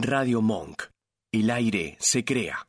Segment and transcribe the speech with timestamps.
[0.00, 0.84] Radio Monk.
[1.32, 2.68] El aire se crea.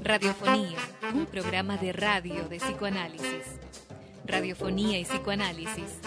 [0.00, 0.78] Radiofonía,
[1.12, 3.58] un programa de radio de psicoanálisis.
[4.24, 5.98] Radiofonía y psicoanálisis,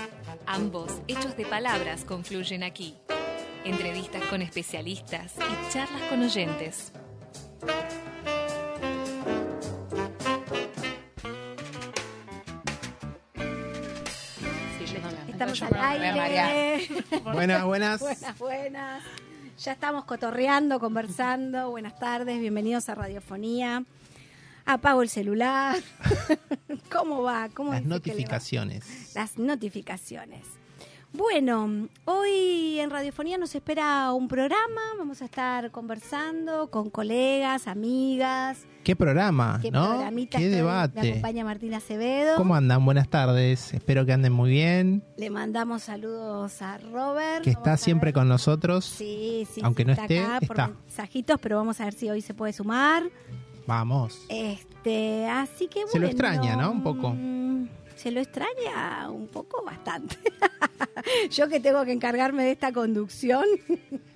[0.47, 2.95] ambos hechos de palabras confluyen aquí.
[3.65, 6.93] Entrevistas con especialistas y charlas con oyentes.
[15.27, 16.87] Estamos al aire.
[17.23, 17.99] Buenas, buenas.
[17.99, 19.03] Buenas, buenas.
[19.59, 21.69] Ya estamos cotorreando, conversando.
[21.69, 23.83] Buenas tardes, bienvenidos a Radiofonía.
[24.65, 25.77] Apago el celular.
[26.97, 27.49] ¿Cómo va?
[27.53, 27.87] ¿Cómo Las va?
[27.87, 29.11] notificaciones.
[29.15, 30.45] Las notificaciones.
[31.13, 34.81] Bueno, hoy en Radiofonía nos espera un programa.
[34.97, 38.65] Vamos a estar conversando con colegas, amigas.
[38.83, 39.59] ¿Qué programa?
[39.61, 39.87] Qué ¿No?
[39.89, 41.09] programita ¿Qué estoy- Me debate?
[41.11, 42.35] acompaña Martina Acevedo.
[42.35, 42.83] ¿Cómo andan?
[42.83, 43.73] Buenas tardes.
[43.73, 45.03] Espero que anden muy bien.
[45.17, 47.43] Le mandamos saludos a Robert.
[47.43, 48.83] Que está siempre con nosotros.
[48.85, 50.67] Sí, sí, Aunque sí, no está esté, acá por está.
[50.85, 53.03] mensajitos, pero vamos a ver si hoy se puede sumar.
[53.67, 54.25] Vamos.
[54.29, 55.91] Este, así que bueno.
[55.91, 56.71] Se lo extraña, ¿no?
[56.71, 57.13] Un poco.
[57.13, 60.15] mm, Se lo extraña un poco bastante.
[61.31, 63.43] Yo que tengo que encargarme de esta conducción,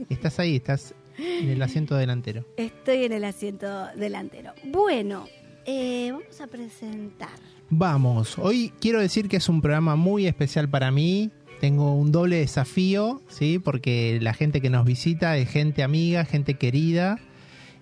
[0.10, 2.46] Estás ahí, estás en el asiento delantero.
[2.58, 4.54] estoy en el asiento delantero.
[4.66, 5.28] Bueno,
[5.66, 7.30] eh, vamos a presentar.
[7.70, 8.38] Vamos.
[8.38, 11.30] Hoy quiero decir que es un programa muy especial para mí.
[11.60, 13.60] Tengo un doble desafío, ¿sí?
[13.60, 17.20] Porque la gente que nos visita es gente amiga, gente querida.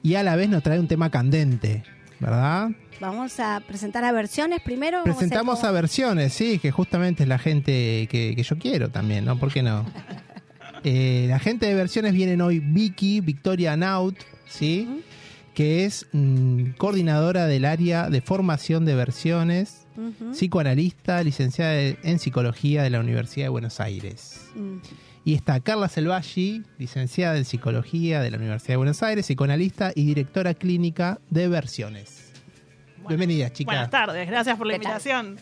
[0.01, 1.83] Y a la vez nos trae un tema candente,
[2.19, 2.69] ¿verdad?
[2.99, 4.99] Vamos a presentar a versiones primero.
[4.99, 9.25] a Presentamos a versiones, sí, que justamente es la gente que, que yo quiero también,
[9.25, 9.37] ¿no?
[9.39, 9.85] ¿Por qué no?
[10.83, 14.15] Eh, la gente de versiones vienen hoy Vicky, Victoria Naut,
[14.47, 15.01] ¿sí?
[15.53, 19.85] Que es mm, coordinadora del área de formación de versiones,
[20.31, 24.39] psicoanalista, licenciada en psicología de la Universidad de Buenos Aires.
[24.55, 24.77] Mm.
[25.29, 30.03] Y está Carla Selvaggi, licenciada en psicología de la Universidad de Buenos Aires, psicoanalista y
[30.05, 32.31] directora clínica de versiones.
[33.07, 33.75] Bienvenidas, chicas.
[33.75, 35.37] Buenas tardes, gracias por la invitación.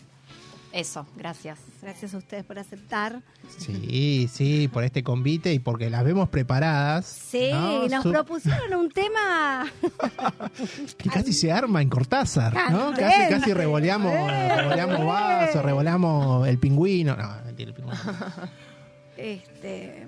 [0.74, 1.58] Eso, gracias.
[1.80, 3.22] Gracias a ustedes por aceptar.
[3.56, 7.06] Sí, sí, por este convite y porque las vemos preparadas.
[7.06, 7.88] Sí, ¿no?
[7.88, 9.64] nos Su- propusieron un tema
[10.98, 12.92] que casi se arma en Cortázar, ¿no?
[12.92, 17.16] Casi, casi revoleamos, revoleamos vaso, revoleamos el pingüino.
[17.16, 17.98] No, mentira, el pingüino.
[19.18, 20.06] Este,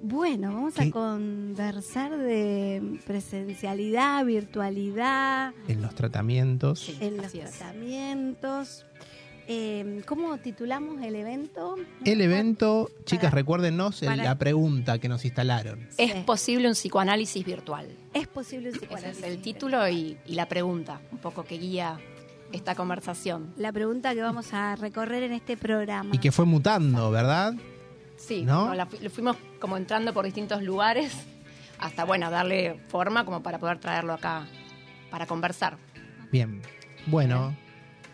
[0.00, 6.80] bueno, vamos a conversar de presencialidad, virtualidad, En los tratamientos.
[6.80, 6.96] Sí.
[7.00, 7.50] en los es.
[7.58, 8.84] tratamientos.
[9.50, 11.74] Eh, ¿Cómo titulamos el evento?
[12.04, 15.88] El evento, chicas, recuérdenos para- la pregunta que nos instalaron.
[15.96, 16.18] ¿Es Sí.
[16.26, 17.88] posible un psicoanálisis virtual?
[18.12, 19.24] Es posible un Ese psicoanálisis.
[19.24, 21.98] es el título y, y la pregunta, un poco que guía
[22.52, 23.54] esta conversación.
[23.56, 26.14] La pregunta que vamos a recorrer en este programa.
[26.14, 27.54] Y que fue mutando, ¿verdad?
[28.18, 28.74] Sí, ¿No?
[28.74, 31.12] la fu- fuimos como entrando por distintos lugares
[31.78, 34.46] hasta, bueno, darle forma como para poder traerlo acá
[35.10, 35.78] para conversar.
[36.30, 36.60] Bien.
[37.06, 37.56] Bueno,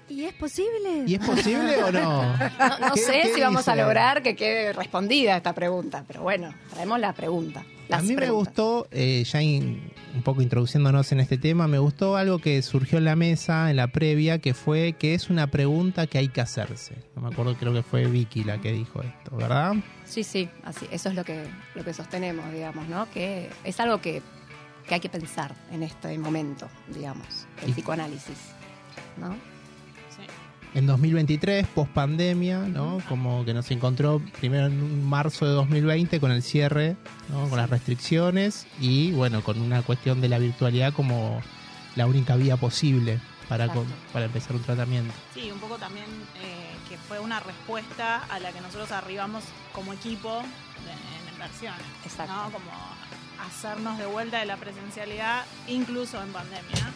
[0.09, 1.05] ¿Y es posible?
[1.07, 2.23] ¿y es posible o no?
[2.59, 6.53] No, no ¿Qué- sé si vamos a lograr que quede respondida esta pregunta, pero bueno,
[6.71, 7.65] traemos la pregunta.
[7.91, 12.17] A mí me gustó, eh, ya in- un poco introduciéndonos en este tema, me gustó
[12.17, 16.07] algo que surgió en la mesa, en la previa, que fue que es una pregunta
[16.07, 16.95] que hay que hacerse.
[17.15, 19.75] No me acuerdo, creo que fue Vicky la que dijo esto, ¿verdad?
[20.07, 21.45] Sí, sí, así, eso es lo que,
[21.75, 23.09] lo que sostenemos, digamos, ¿no?
[23.11, 24.23] Que es algo que,
[24.89, 28.39] que hay que pensar en este momento, digamos, el psicoanálisis,
[29.19, 29.37] ¿no?
[30.75, 32.99] En 2023, post pandemia, ¿no?
[33.09, 36.97] Como que nos encontró primero en marzo de 2020 con el cierre,
[37.29, 37.49] ¿no?
[37.49, 41.41] Con las restricciones y bueno, con una cuestión de la virtualidad como
[41.95, 45.15] la única vía posible para, con- para empezar un tratamiento.
[45.33, 46.07] Sí, un poco también
[46.43, 51.87] eh, que fue una respuesta a la que nosotros arribamos como equipo de- en inversiones.
[52.05, 52.33] Exacto.
[52.33, 52.51] ¿no?
[52.51, 52.71] Como
[53.47, 56.91] hacernos de vuelta de la presencialidad, incluso en pandemia.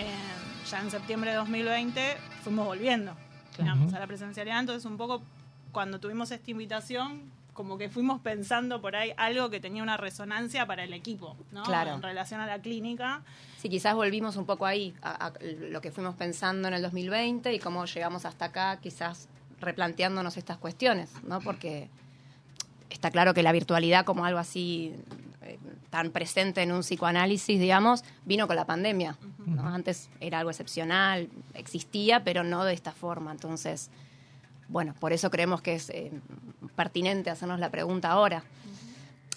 [0.00, 3.14] En- ya en septiembre de 2020 fuimos volviendo
[3.58, 3.96] digamos, Ujú.
[3.96, 5.22] a la presencialidad, entonces un poco
[5.72, 10.64] cuando tuvimos esta invitación, como que fuimos pensando por ahí algo que tenía una resonancia
[10.66, 11.62] para el equipo, ¿no?
[11.64, 11.94] Claro.
[11.94, 13.22] En relación a la clínica.
[13.58, 17.52] Sí, quizás volvimos un poco ahí, a, a lo que fuimos pensando en el 2020
[17.52, 19.28] y cómo llegamos hasta acá, quizás
[19.60, 21.40] replanteándonos estas cuestiones, ¿no?
[21.40, 21.90] Porque
[22.88, 24.94] está claro que la virtualidad como algo así
[25.42, 25.58] eh,
[25.90, 29.16] tan presente en un psicoanálisis, digamos, vino con la pandemia.
[29.50, 29.66] ¿No?
[29.66, 33.32] Antes era algo excepcional, existía, pero no de esta forma.
[33.32, 33.90] Entonces,
[34.68, 36.12] bueno, por eso creemos que es eh,
[36.76, 38.44] pertinente hacernos la pregunta ahora.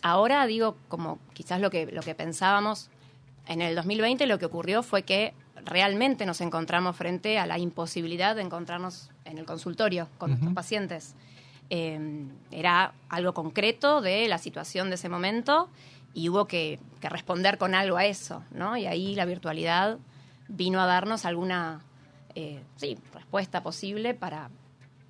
[0.01, 2.89] ahora digo, como quizás lo que, lo que pensábamos
[3.47, 5.33] en el 2020, lo que ocurrió fue que
[5.65, 11.15] realmente nos encontramos frente a la imposibilidad de encontrarnos en el consultorio con nuestros pacientes.
[11.69, 15.69] Eh, era algo concreto de la situación de ese momento
[16.13, 18.77] y hubo que, responder con algo a eso, ¿no?
[18.77, 19.97] Y ahí la virtualidad
[20.47, 21.81] vino a darnos alguna
[22.33, 24.49] eh, sí, respuesta posible para,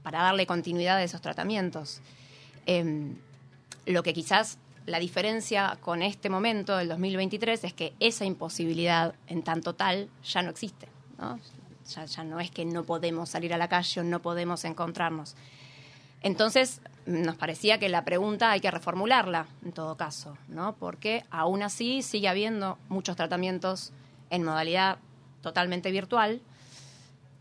[0.02, 2.02] para, darle continuidad a esos tratamientos.
[2.66, 3.14] Eh,
[3.86, 9.44] lo que quizás la diferencia con este momento del 2023 es que esa imposibilidad en
[9.44, 10.88] tanto tal ya no existe.
[11.88, 15.36] Ya, ya, no es que no podemos salir a la calle o no podemos encontrarnos.
[16.24, 20.76] Entonces, nos parecía que la pregunta hay que reformularla en todo caso, ¿no?
[20.78, 23.92] porque aún así sigue habiendo muchos tratamientos
[24.30, 24.98] en modalidad
[25.42, 26.42] totalmente virtual.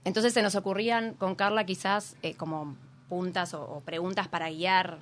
[0.05, 2.77] Entonces se nos ocurrían con Carla quizás eh, como
[3.09, 4.99] puntas o, o preguntas para guiar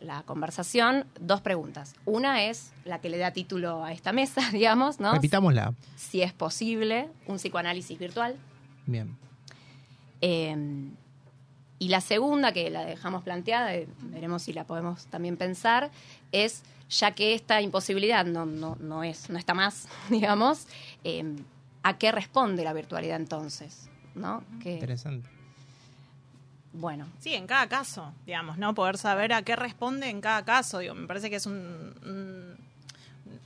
[0.00, 1.96] la conversación, dos preguntas.
[2.04, 5.12] Una es la que le da título a esta mesa, digamos, ¿no?
[5.12, 5.74] Repitámosla.
[5.96, 8.36] Si es posible un psicoanálisis virtual.
[8.86, 9.16] Bien.
[10.20, 10.56] Eh,
[11.78, 15.90] y la segunda, que la dejamos planteada, eh, veremos si la podemos también pensar,
[16.32, 20.66] es, ya que esta imposibilidad no, no, no, es, no está más, digamos,
[21.04, 21.24] eh,
[21.82, 23.88] ¿a qué responde la virtualidad entonces?
[24.14, 24.42] ¿no?
[24.60, 25.28] Que, Interesante
[26.72, 27.06] bueno.
[27.18, 28.74] Sí, en cada caso, digamos, ¿no?
[28.74, 30.78] Poder saber a qué responde en cada caso.
[30.78, 31.54] Digo, me parece que es un,
[32.04, 32.56] un,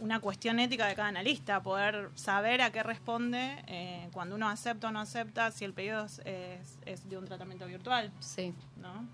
[0.01, 4.89] una cuestión ética de cada analista, poder saber a qué responde eh, cuando uno acepta
[4.89, 8.13] o no acepta si el pedido es, es, es, de un tratamiento virtual.
[8.21, 8.55] Sí.
[8.77, 9.07] ¿no?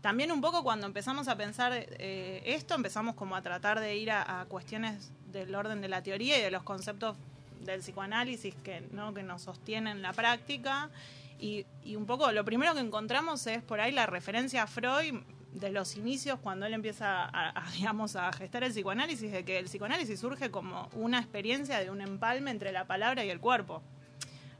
[0.00, 4.10] También un poco cuando empezamos a pensar eh, esto, empezamos como a tratar de ir
[4.10, 7.16] a, a, cuestiones del orden de la teoría y de los conceptos
[7.60, 9.14] del psicoanálisis que, ¿no?
[9.14, 10.90] que nos sostienen la práctica
[11.38, 15.22] y, y, un poco lo primero que encontramos es por ahí la referencia a Freud
[15.52, 19.66] de los inicios cuando él empieza a, digamos a gestar el psicoanálisis de que el
[19.66, 23.82] psicoanálisis surge como una experiencia de un empalme entre la palabra y el cuerpo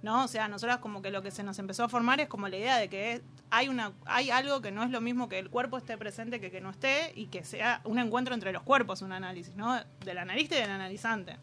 [0.03, 2.49] no o sea nosotras como que lo que se nos empezó a formar es como
[2.49, 5.49] la idea de que hay una hay algo que no es lo mismo que el
[5.49, 9.03] cuerpo esté presente que que no esté y que sea un encuentro entre los cuerpos
[9.03, 11.37] un análisis no del analista y del analizante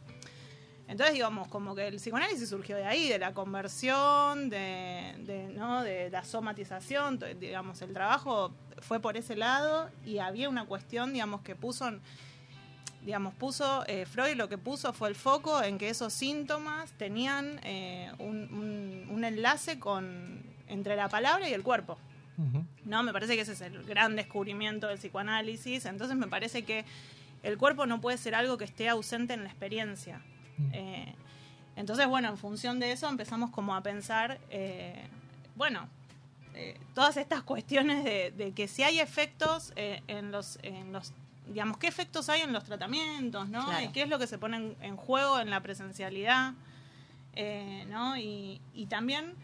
[0.89, 5.83] entonces, digamos, como que el psicoanálisis surgió de ahí, de la conversión, de, de, ¿no?
[5.83, 11.41] de la somatización, digamos, el trabajo fue por ese lado y había una cuestión, digamos,
[11.41, 11.91] que puso,
[13.06, 17.59] digamos, puso, eh, Freud lo que puso fue el foco en que esos síntomas tenían
[17.62, 22.00] eh, un, un, un, enlace con, entre la palabra y el cuerpo.
[22.39, 22.65] Uh -huh.
[22.85, 26.83] No, me parece que ese es el gran descubrimiento del psicoanálisis, entonces me parece que
[27.44, 30.19] el cuerpo no puede ser algo que esté ausente en la experiencia.
[30.73, 31.13] Eh,
[31.75, 35.07] entonces, bueno, en función de eso empezamos como a pensar, eh,
[35.56, 35.88] bueno,
[36.61, 41.13] eh, todas estas cuestiones de, de, que si hay efectos eh, en, los, en los,
[41.47, 43.65] digamos, qué efectos hay en los tratamientos, ¿no?
[43.65, 43.85] Claro.
[43.85, 46.53] Y qué es lo que se pone en, en juego en la presencialidad,
[47.35, 48.17] eh, ¿no?
[48.17, 49.35] Y, y, también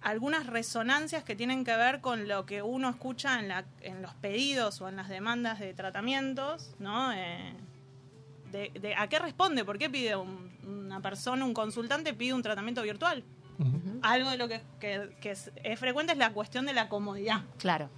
[0.00, 4.14] algunas resonancias que tienen que ver con lo que uno escucha en, la, en los
[4.14, 7.12] pedidos o en las demandas de tratamientos, ¿no?
[7.12, 7.52] Eh,
[8.50, 12.42] de, de, a qué responde, por qué pide un, una persona, un consultante pide un
[12.42, 13.22] tratamiento virtual.
[13.58, 13.98] Uh -huh.
[14.02, 17.42] Algo de lo que, que, que es, es, frecuente es la cuestión de la comodidad.
[17.58, 17.90] Claro.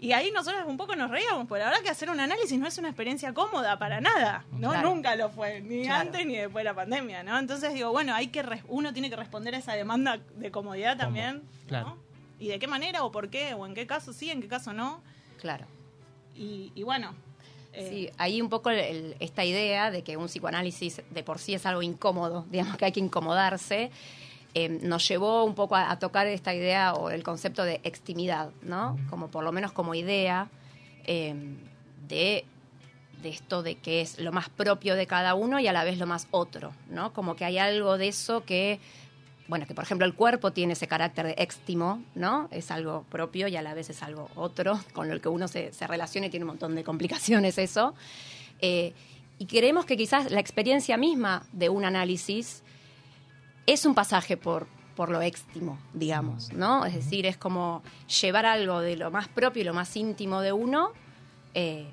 [0.00, 2.66] Y ahí nosotros un poco nos reíamos, porque la verdad que hacer un análisis no
[2.66, 4.70] es una experiencia cómoda para nada, ¿no?
[4.70, 4.90] Claro.
[4.90, 6.02] Nunca lo fue, ni claro.
[6.02, 7.38] antes ni después de la pandemia, ¿no?
[7.38, 11.42] Entonces digo, bueno, hay que uno tiene que responder a esa demanda de comodidad también,
[11.68, 11.90] claro.
[11.90, 11.98] ¿no?
[12.38, 13.54] ¿Y de qué manera o por qué?
[13.54, 15.00] ¿O en qué caso sí, en qué caso no?
[15.40, 15.66] Claro.
[16.34, 17.14] Y, y bueno,
[17.74, 21.54] eh, Sí, ahí un poco el, esta idea de que un psicoanálisis de por sí
[21.54, 23.90] es algo incómodo, digamos que hay que incomodarse,
[24.54, 28.50] eh, nos llevó un poco a, a, tocar esta idea o el concepto de extimidad,
[28.62, 28.96] ¿no?
[29.10, 30.48] Como por lo menos como idea
[31.06, 31.34] eh,
[32.08, 32.44] de,
[33.22, 35.98] de, esto de que es lo más propio de cada uno y a la vez
[35.98, 37.12] lo más otro, ¿no?
[37.12, 38.78] Como que hay algo de eso que,
[39.46, 42.48] bueno, que por ejemplo el cuerpo tiene ese carácter de éxtimo, ¿no?
[42.50, 45.72] Es algo propio y a la vez es algo otro, con lo que uno se,
[45.72, 47.94] se relaciona y tiene un montón de complicaciones eso.
[48.60, 48.92] Eh,
[49.38, 52.62] y creemos que quizás la experiencia misma de un análisis
[53.66, 56.86] es un pasaje por, por lo éxtimo, digamos, ¿no?
[56.86, 57.82] Es decir, es como
[58.22, 60.92] llevar algo de lo más propio y lo más íntimo de uno
[61.54, 61.86] eh,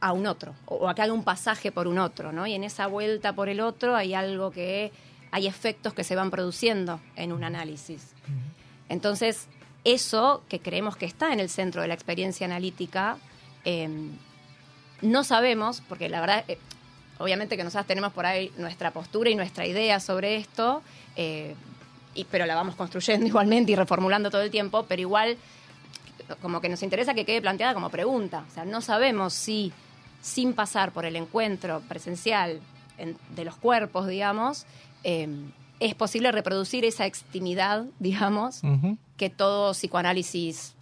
[0.00, 2.46] a un otro, o a que haga un pasaje por un otro, ¿no?
[2.46, 4.92] Y en esa vuelta por el otro hay algo que,
[5.34, 8.12] hay efectos que se van produciendo en un análisis.
[8.88, 9.48] Entonces,
[9.82, 13.16] eso que creemos que está en el centro de la experiencia analítica,
[13.64, 13.88] eh,
[15.02, 16.56] no sabemos, porque la verdad, eh,
[17.18, 20.82] obviamente que nosotros tenemos por ahí nuestra postura y nuestra idea sobre esto,
[21.16, 21.56] eh,
[22.14, 25.36] y, pero la vamos construyendo igualmente y reformulando todo el tiempo, pero igual
[26.42, 28.44] como que nos interesa que quede planteada como pregunta.
[28.48, 29.72] O sea, no sabemos si
[30.22, 32.60] sin pasar por el encuentro presencial
[32.98, 34.66] en- de los cuerpos, digamos,
[35.04, 35.28] eh,
[35.80, 38.62] es posible reproducir esa extimidad, digamos,
[39.16, 40.74] que todo psicoanálisis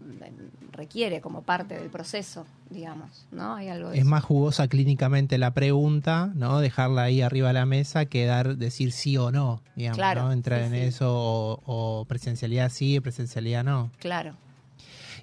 [0.00, 3.54] mm, requiere como parte del proceso, digamos, ¿no?
[3.56, 4.10] Hay algo de Es eso.
[4.10, 6.60] más jugosa clínicamente la pregunta, ¿no?
[6.60, 10.32] Dejarla ahí arriba de la mesa que dar, decir sí o no, digamos, Claro, ¿no?
[10.32, 10.80] Entrar sí, en sí.
[10.88, 13.90] eso o, o presencialidad sí, presencialidad no.
[13.98, 14.34] Claro.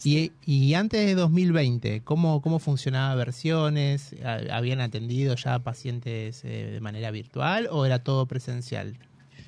[0.03, 4.15] Y, y antes de 2020, ¿cómo, cómo funcionaba versiones?
[4.23, 8.97] ¿Ha- ¿Habían atendido ya pacientes eh, de manera virtual o era todo presencial?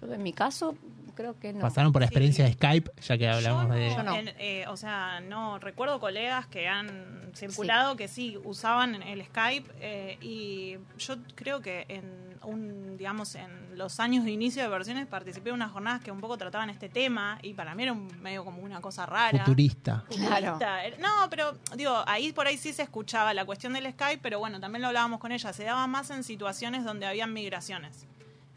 [0.01, 0.75] Yo en mi caso
[1.19, 1.59] creo que no.
[1.59, 2.13] ¿Pasaron por la Sí.
[2.13, 3.89] experiencia de Skype, ya que hablamos Yo no, de...
[3.93, 4.15] Yo no.
[4.15, 9.69] en- eh, o sea, no, recuerdo colegas que han circulado que sí usaban el Skype
[9.81, 15.07] eh, y yo creo que en un, digamos, en los años de inicio de versiones
[15.07, 18.07] participé en unas jornadas que un poco trataban este tema y para mí era un,
[18.21, 19.39] medio como una cosa rara.
[19.39, 20.05] Futurista.
[20.09, 20.53] Claro.
[20.53, 20.85] Futurista.
[20.85, 24.39] Era- No, pero digo, ahí por ahí sí se escuchaba la cuestión del Skype, pero
[24.39, 28.07] bueno, también lo hablábamos con ella, se daba más en situaciones donde habían migraciones,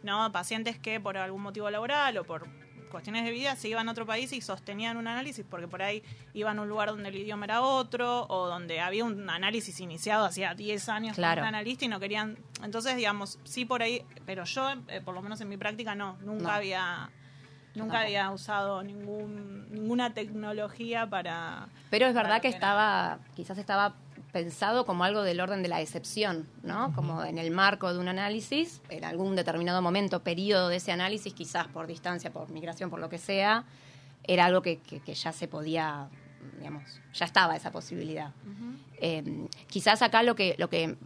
[0.03, 0.31] ¿no?
[0.33, 2.47] Pacientes que por algún motivo laboral o por
[2.91, 6.03] cuestiones de vida se iban a otro país y sostenían un análisis porque por ahí
[6.35, 10.27] iban a un lugar donde el idioma era otro o donde había un análisis iniciado
[10.27, 11.41] hacía 10 años Claro.
[11.41, 15.15] con un analista y no querían, entonces digamos, sí por ahí, pero yo eh, por
[15.15, 16.51] lo menos en mi práctica no, nunca No.
[16.51, 17.11] había
[17.75, 23.95] nunca había usado ningún ninguna tecnología para Pero es verdad que que estaba, quizás estaba
[24.33, 26.93] pensado como algo del orden de la excepción, ¿no?
[26.95, 31.35] Como en el marco de un análisis, en algún determinado momento, periodo de ese análisis,
[31.35, 33.65] quizás por distancia, por migración, por lo que sea,
[34.25, 36.09] era algo que, que- que ya se podía,
[36.59, 38.33] digamos, ya estaba esa posibilidad.
[39.01, 40.97] Eh, quizás acá lo que, lo que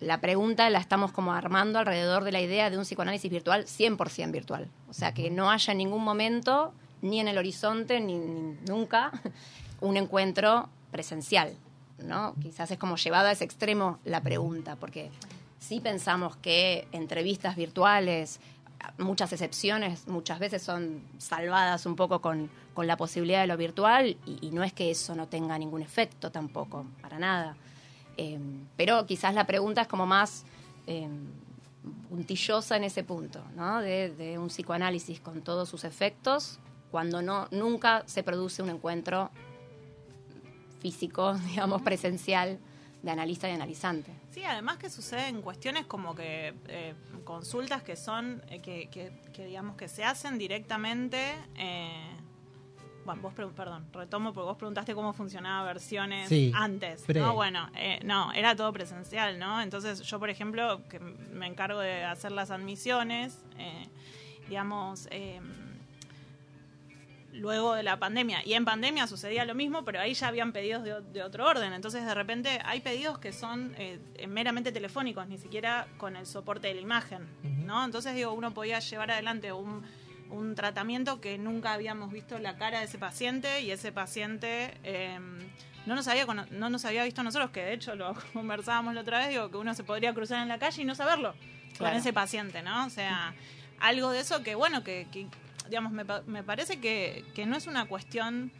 [0.00, 4.30] la pregunta la estamos como armando alrededor de la idea de un psicoanálisis virtual 100%
[4.32, 4.68] virtual.
[4.88, 9.12] O sea, que no haya en ningún momento, ni en el horizonte, ni, ni nunca,
[9.80, 11.54] un encuentro presencial.
[12.02, 12.34] ¿No?
[12.40, 15.10] Quizás es como llevada a ese extremo la pregunta, porque
[15.58, 18.40] sí pensamos que entrevistas virtuales,
[18.98, 24.16] muchas excepciones, muchas veces son salvadas un poco con, con la posibilidad de lo virtual
[24.26, 27.56] y, no es que eso no tenga ningún efecto tampoco, para nada.
[28.16, 28.38] Eh,
[28.76, 30.44] pero quizás la pregunta es como más
[30.86, 31.08] eh,
[32.08, 33.80] puntillosa en ese punto, ¿no?
[33.80, 36.58] De, de un psicoanálisis con todos sus efectos,
[36.90, 39.30] cuando no nunca se produce un encuentro
[40.82, 42.58] físico, digamos, presencial
[43.02, 44.12] de analista y analizante.
[44.30, 49.12] Sí, además que sucede en cuestiones como que eh, consultas que son, eh, que, que-
[49.32, 51.34] que digamos que se hacen directamente.
[51.56, 51.90] eh,
[53.04, 57.02] bueno, vos, perdón, retomo porque vos preguntaste cómo funcionaba versiones Sí, antes.
[57.02, 57.18] pre.
[57.20, 59.60] No, bueno, eh, no, era todo presencial, ¿no?
[59.60, 63.88] Entonces yo, por ejemplo, que me encargo de hacer las admisiones, eh,
[64.48, 65.40] digamos, eh,
[67.32, 68.46] luego de la pandemia.
[68.46, 71.72] Y en pandemia sucedía lo mismo, pero ahí ya habían pedidos de, otro orden.
[71.72, 73.98] Entonces, de repente, hay pedidos que son eh,
[74.28, 77.26] meramente telefónicos, ni siquiera con el soporte de la imagen,
[77.66, 77.84] ¿no?
[77.84, 79.82] Entonces, digo, uno podía llevar adelante un,
[80.30, 84.74] un tratamiento que nunca habíamos visto la cara de ese paciente y ese paciente...
[84.84, 85.18] eh,
[85.86, 89.00] no nos, había, no nos había visto a nosotros, que de hecho lo conversábamos la
[89.00, 91.34] otra vez, digo, que uno se podría cruzar en la calle y no saberlo
[91.78, 92.86] con ese paciente, ¿no?
[92.86, 93.34] O sea,
[93.80, 95.26] algo de eso que, bueno, que, que,
[95.68, 98.52] digamos, me, me parece que, que no es una cuestión.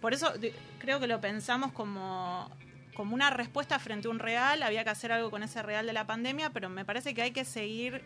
[0.00, 0.32] Por eso
[0.78, 2.50] creo que lo pensamos como,
[2.94, 4.62] como una respuesta frente a un real.
[4.62, 7.30] Había que hacer algo con ese real de la pandemia, pero me parece que hay
[7.30, 8.02] que seguir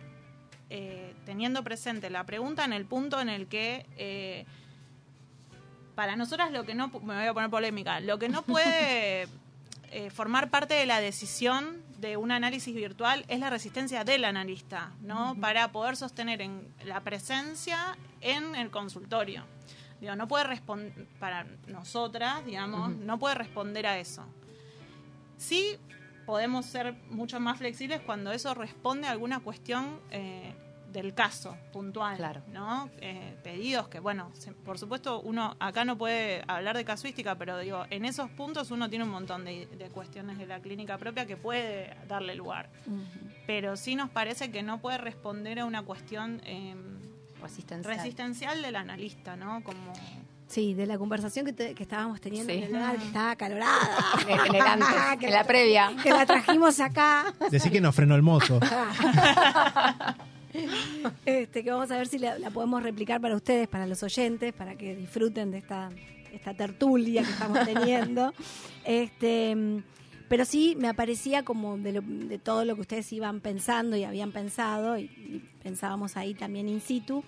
[0.69, 3.87] eh, teniendo presente la pregunta en el punto en el que.
[3.97, 4.45] eh,
[5.95, 9.27] para nosotras lo que no, me voy a poner polémica, lo que no puede
[9.91, 14.93] eh, formar parte de la decisión de un análisis virtual es la resistencia del analista,
[15.01, 15.37] ¿no?
[15.41, 19.45] Para poder sostener en la presencia en el consultorio.
[20.01, 24.25] Digo, no puede responder, para nosotras, digamos, no puede responder a eso.
[25.39, 25.79] Sí
[26.27, 30.55] podemos ser mucho más flexibles cuando eso responde a alguna cuestión eh,
[30.97, 32.41] del caso puntual, Claro.
[32.53, 32.89] ¿no?
[33.03, 37.59] Eh, pedidos que, bueno, se- por supuesto uno acá no puede hablar de casuística, pero
[37.59, 41.27] digo, en esos puntos uno tiene un montón de, de cuestiones de la clínica propia
[41.27, 42.71] que puede darle lugar.
[43.47, 46.75] Pero sí nos parece que no puede responder a una cuestión eh,
[47.43, 47.95] Resistencial.
[47.97, 49.63] resistencial del analista, ¿no?
[49.63, 49.93] Como
[50.49, 52.59] Sí, de la conversación que, te- que estábamos teniendo Sí.
[52.61, 53.89] en el lugar, que estaba acalorada.
[54.49, 54.89] En el antes,
[55.21, 55.91] Que en la previa.
[56.03, 57.35] Que la trajimos acá.
[57.51, 58.61] Decir que nos frenó el mozo.
[61.27, 64.53] Este, que vamos a ver si la, la podemos replicar para ustedes, para los oyentes,
[64.53, 65.91] para que disfruten de esta,
[66.33, 68.33] esta tertulia que estamos teniendo.
[68.85, 69.83] Este,
[70.29, 74.05] pero sí me aparecía como de, lo- de todo lo que ustedes iban pensando y
[74.05, 77.25] habían pensado, y, y pensábamos ahí también in situ,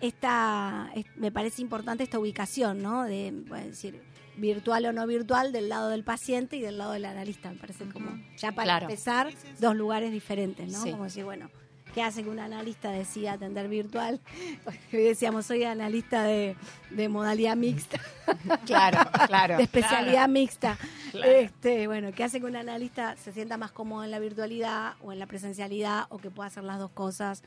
[0.00, 3.04] esta, es- me parece importante esta ubicación, ¿no?
[3.04, 4.00] De bueno, decir,
[4.36, 7.50] virtual o no virtual del lado del paciente y del lado del analista.
[7.50, 8.86] Me parece como, ya para Claro.
[8.86, 10.82] empezar, dos lugares diferentes, ¿no?
[10.82, 10.90] Sí.
[10.92, 11.50] Como decir, bueno,
[11.90, 14.20] ¿qué hace que un analista decida atender virtual?
[14.92, 16.56] Hoy decíamos, soy analista de,
[16.90, 18.00] de modalidad mixta,
[18.66, 19.56] Claro, claro.
[19.58, 20.78] de especialidad mixta.
[21.10, 21.30] Claro.
[21.30, 25.12] Este, bueno, ¿qué hace que un analista se sienta más cómodo en la virtualidad o
[25.12, 27.42] en la presencialidad o que pueda hacer las dos cosas?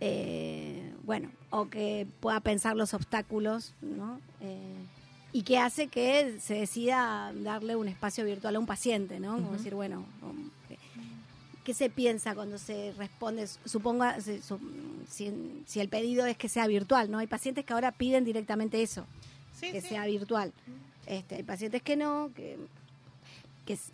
[0.00, 4.20] Eh, bueno, o que pueda pensar los obstáculos, ¿no?
[4.40, 4.84] Eh,
[5.32, 9.34] y que hace que se decida darle un espacio virtual a un paciente, ¿no?
[9.34, 10.50] Como decir, bueno, um,
[11.64, 13.46] ¿qué se piensa cuando se responde?
[13.64, 14.60] Suponga, se- su-
[15.08, 15.32] si,
[15.66, 17.18] si el pedido es que sea virtual, ¿no?
[17.18, 19.06] Hay pacientes que ahora piden directamente eso
[19.58, 19.88] Sí, que sí.
[19.88, 20.52] sea virtual.
[21.06, 22.58] Este, hay pacientes que no, que,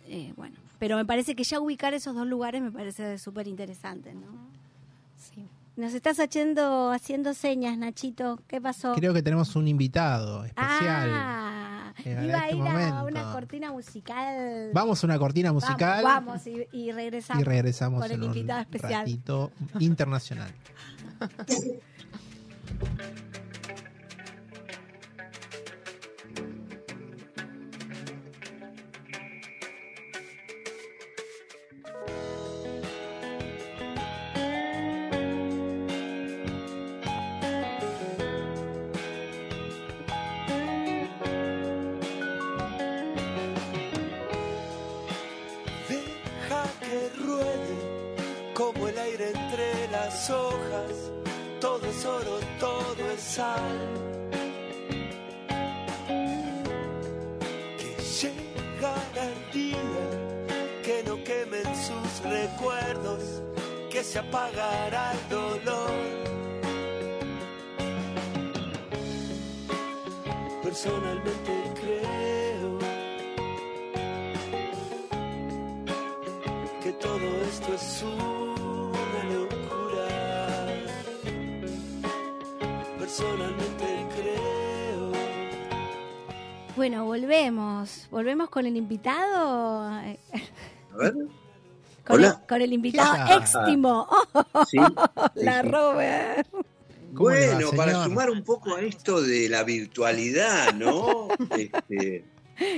[0.07, 0.55] eh, bueno.
[0.79, 4.27] Pero me parece que ya ubicar esos dos lugares me parece súper interesante, ¿no?
[5.17, 5.45] Sí.
[5.77, 8.39] Nos estás haciendo, haciendo señas, Nachito.
[8.47, 8.93] ¿Qué pasó?
[8.95, 11.09] Creo que tenemos un invitado especial.
[11.13, 14.71] Ah, iba a este ir a una cortina musical.
[14.73, 17.41] Vamos a una cortina musical Vamos, vamos, y, y regresamos.
[17.41, 19.07] y regresamos con el invitado especial.
[19.79, 20.51] internacional.
[86.81, 88.07] Bueno, volvemos.
[88.09, 89.83] Volvemos con el invitado.
[89.83, 91.13] A ver,
[92.03, 92.39] Con, Hola.
[92.41, 93.43] El, con el invitado ¿Qué tal?
[93.43, 94.07] éxtimo.
[94.67, 94.77] sí.
[95.35, 96.47] La Robert.
[97.13, 101.27] ¿Cómo le va, Bueno, para sumar un poco a esto de la virtualidad, ¿no?
[101.55, 102.25] Este,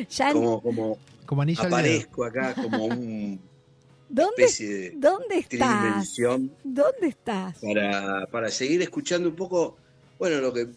[0.10, 1.78] Ya, como, como Como anillo al dedo.
[1.78, 3.38] aparezco acá como una
[4.10, 6.14] ¿dónde, especie de ¿Dónde estás?
[6.62, 7.58] ¿Dónde estás?
[7.60, 9.78] para, para seguir escuchando un poco,
[10.20, 10.68] bueno, lo que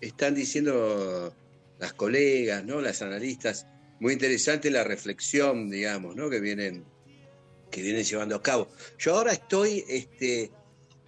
[0.00, 1.32] están diciendo
[1.78, 2.80] las colegas, ¿no?
[2.80, 3.66] Las analistas.
[4.00, 6.30] Muy interesante la reflexión, digamos, ¿no?
[6.30, 6.84] Que vienen,
[7.70, 8.68] que vienen llevando a cabo.
[8.98, 10.50] Yo ahora estoy este,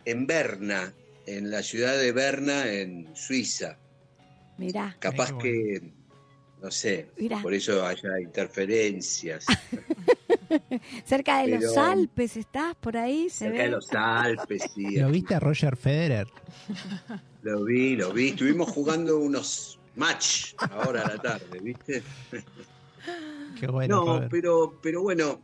[0.05, 0.93] en Berna,
[1.27, 3.79] en la ciudad de Berna, en Suiza.
[4.59, 5.81] Mirá, Capaz que,
[6.61, 7.41] no sé, Mirá.
[7.41, 9.47] por eso haya interferencias.
[11.07, 13.65] cerca de los Alpes estás por ahí, se Cerca ve.
[13.65, 14.97] de los Alpes, sí.
[14.97, 16.27] ¿Lo viste a Roger Federer?
[17.43, 18.31] Lo vi, lo vi.
[18.31, 22.03] Estuvimos jugando unos match ahora a la tarde, ¿viste?
[23.61, 24.05] Qué bueno.
[24.05, 25.41] no, pero, pero bueno,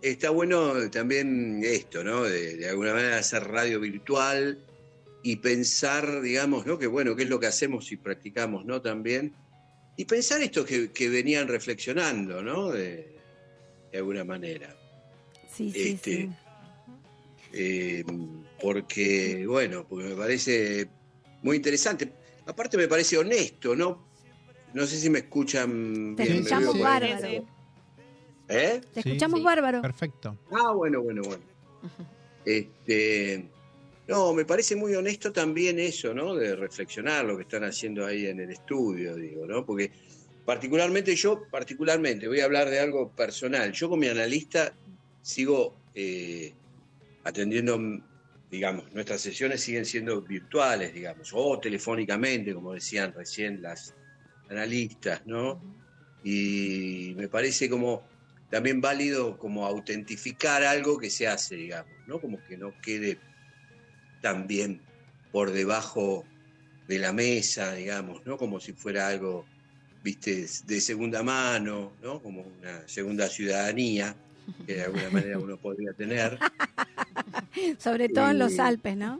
[0.00, 2.22] está bueno también esto, ¿no?
[2.22, 4.58] De, de alguna manera hacer radio virtual
[5.22, 6.78] y pensar, digamos, ¿no?
[6.78, 8.80] Que bueno, qué es lo que hacemos y practicamos, ¿no?
[8.82, 9.34] También.
[9.96, 12.70] Y pensar esto que, que venían reflexionando, ¿no?
[12.70, 13.14] De,
[13.90, 14.76] de alguna manera.
[15.50, 16.30] Sí, sí, este, sí.
[17.52, 18.04] Eh,
[18.60, 20.88] porque, bueno, porque me parece
[21.42, 22.12] muy interesante.
[22.46, 24.06] Aparte me parece honesto, ¿no?
[24.72, 26.36] No sé si me escuchan Te bien.
[26.36, 27.46] escuchamos bárbaro.
[28.48, 28.80] ¿Eh?
[28.92, 29.44] Te escuchamos sí.
[29.44, 29.80] bárbaro.
[29.82, 30.36] Perfecto.
[30.50, 31.42] Ah, bueno, bueno, bueno.
[32.44, 33.48] Este,
[34.06, 36.34] no, me parece muy honesto también eso, ¿no?
[36.34, 39.64] De reflexionar lo que están haciendo ahí en el estudio, digo, ¿no?
[39.64, 39.90] Porque
[40.44, 43.72] particularmente yo, particularmente, voy a hablar de algo personal.
[43.72, 44.74] Yo con mi analista
[45.22, 46.52] sigo eh,
[47.24, 47.78] atendiendo,
[48.54, 53.94] digamos, nuestras sesiones siguen siendo virtuales, digamos, o telefónicamente, como decían recién las
[54.48, 55.60] analistas, ¿no?
[56.22, 58.06] Y me parece como
[58.50, 62.20] también válido como autentificar algo que se hace, digamos, ¿no?
[62.20, 63.18] Como que no quede
[64.22, 64.80] también
[65.32, 66.24] por debajo
[66.86, 68.36] de la mesa, digamos, ¿no?
[68.36, 69.46] Como si fuera algo,
[70.04, 72.22] viste, de segunda mano, ¿no?
[72.22, 74.14] Como una segunda ciudadanía
[74.64, 76.38] que de alguna manera uno podría tener.
[77.78, 79.18] Sobre todo en los Alpes, ¿no?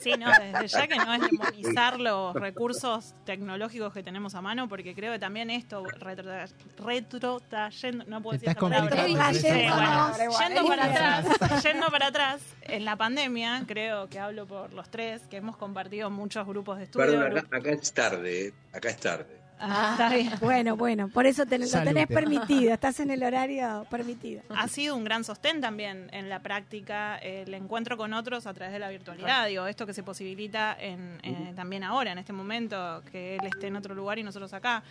[0.00, 4.68] Sí, no, desde ya que no es demonizar los recursos tecnológicos que tenemos a mano,
[4.68, 6.50] porque creo que también esto retrotra-
[6.84, 9.32] retrotrayendo, no puedo decir estás esa palabra.
[9.32, 10.38] Sí, bueno, no.
[10.40, 15.22] yendo para atrás, yendo para atrás, en la pandemia, creo que hablo por los tres,
[15.30, 17.06] que hemos compartido muchos grupos de estudio.
[17.06, 18.52] Perdón, acá, acá es tarde, ¿eh?
[18.72, 19.45] acá es tarde.
[19.58, 20.30] Ah, está bien.
[20.40, 21.94] Bueno, bueno, por eso lo Salute.
[21.94, 24.42] tenés permitido, estás en el horario permitido.
[24.50, 28.72] ha sido un gran sostén también en la práctica el encuentro con otros a través
[28.72, 29.46] de la virtualidad.
[29.48, 33.68] Digo, esto que se posibilita en, eh, también ahora, en este momento, que él esté
[33.68, 34.82] en otro lugar y nosotros acá.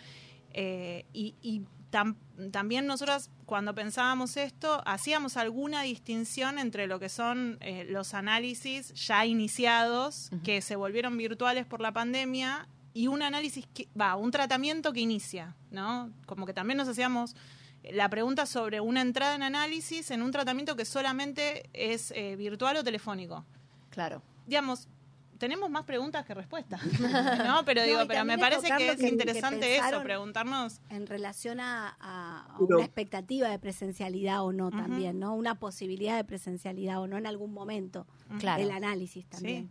[0.52, 2.16] Eh, y y tam-
[2.50, 8.92] también nosotros, cuando pensábamos esto, hacíamos alguna distinción entre lo que son eh, los análisis
[8.94, 14.30] ya iniciados, que se volvieron virtuales por la pandemia, y un análisis que va, un
[14.30, 16.10] tratamiento que inicia, ¿no?
[16.24, 17.36] Como que también nos hacíamos
[17.92, 22.78] la pregunta sobre una entrada en análisis en un tratamiento que solamente es eh, virtual
[22.78, 23.44] o telefónico.
[23.90, 24.22] Claro.
[24.46, 24.88] Digamos,
[25.38, 26.80] tenemos más preguntas que respuestas,
[27.46, 27.64] ¿no?
[27.66, 31.60] Pero No, digo, pero me parece que es que- que interesante eso, preguntarnos En relación
[31.60, 35.34] a, una expectativa de presencialidad o no también, ¿no?
[35.34, 38.06] Una posibilidad de presencialidad o no en algún momento
[38.38, 38.62] Claro.
[38.62, 39.70] del análisis también.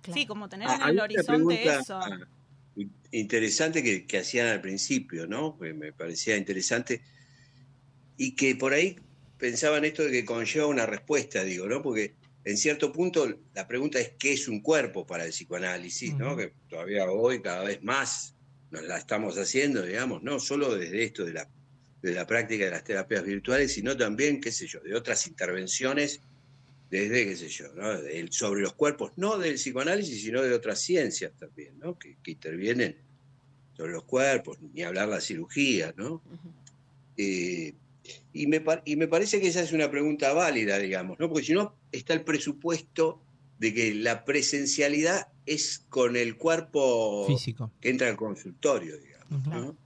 [0.00, 0.18] claro.
[0.18, 1.98] Sí, como tener Ah, en el horizonte pregunta, eso.
[1.98, 2.18] ah,
[3.10, 5.58] interesante que, que hacían al principio, ¿no?
[5.58, 7.02] Que me parecía interesante
[8.16, 8.96] y que por ahí
[9.38, 11.82] pensaban esto de que conlleva una respuesta, digo, ¿no?
[11.82, 16.36] Porque en cierto punto la pregunta es qué es un cuerpo para el psicoanálisis, ¿no?
[16.36, 18.34] Que todavía hoy cada vez más
[18.70, 21.48] nos la estamos haciendo, digamos, no solo desde esto de la,
[22.02, 26.20] de la práctica de las terapias virtuales, sino también, qué sé yo, de otras intervenciones
[26.90, 27.90] desde, qué sé yo, ¿no?
[27.92, 31.98] El- sobre los cuerpos, no del psicoanálisis, sino de otras ciencias también, ¿no?
[31.98, 32.96] Que, que intervienen
[33.76, 36.22] sobre los cuerpos, ni hablar la cirugía, ¿no?
[37.16, 37.74] Eh,
[38.32, 41.28] y, me, par- y me parece que esa es una pregunta válida, digamos, ¿no?
[41.28, 43.22] Porque si no, está el presupuesto
[43.58, 47.70] de que la presencialidad es con el cuerpo Físico.
[47.80, 49.46] que entra al consultorio, digamos.
[49.48, 49.76] ¿no?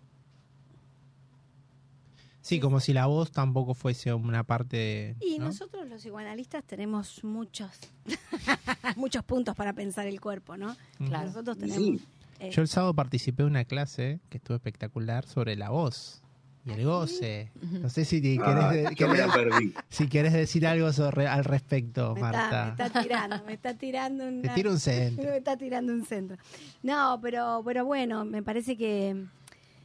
[2.48, 5.16] Sí, como si la voz tampoco fuese una parte.
[5.20, 5.46] Y ¿no?
[5.46, 7.70] nosotros los psicoanalistas tenemos muchos
[8.96, 10.74] muchos puntos para pensar el cuerpo, ¿no?
[10.98, 11.26] Claro.
[11.26, 11.68] Nosotros Sí.
[11.68, 12.00] tenemos
[12.40, 16.22] eh, Yo el sábado participé de una clase que estuvo espectacular sobre la voz
[16.64, 17.50] y el goce.
[17.62, 22.32] No sé si te Ah, querés, si querés decir algo sobre, al respecto, me, está,
[22.32, 22.64] Marta.
[22.64, 25.24] me está tirando, me está tirando Te una- tiro un centro.
[25.30, 26.37] Me está tirando un centro.
[26.82, 29.24] No, pero, pero bueno, me parece que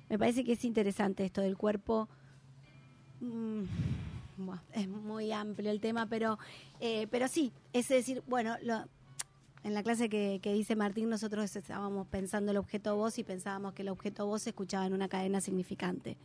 [0.10, 2.08] me parece que es interesante esto del cuerpo.
[3.24, 3.64] Mm,
[4.38, 6.38] bueno, es muy amplio el tema, pero
[6.80, 8.84] eh, pero sí, es decir, bueno, lo-
[9.64, 13.74] en la clase que, que dice Martín, nosotros estábamos pensando el objeto voz y pensábamos
[13.74, 16.18] que el objeto voz se escuchaba en una cadena significante.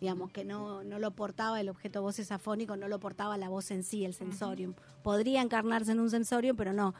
[0.00, 3.50] Digamos que no, no lo portaba el objeto voz es afónico, no lo portaba la
[3.50, 4.72] voz en sí, el sensorium.
[5.02, 6.94] Podría encarnarse en un sensorium, pero no.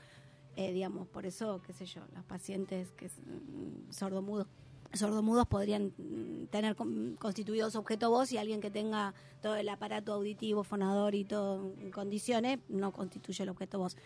[0.57, 4.47] Eh, digamos, por eso, qué sé yo, los pacientes que mm, sordomudos
[4.97, 9.69] sordomudos podrían mm, tener con- constituido su objeto voz y alguien que tenga todo el
[9.69, 13.97] aparato auditivo, fonador y todo en condiciones, no constituye el objeto voz.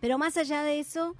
[0.00, 1.14] Pero más allá de eso,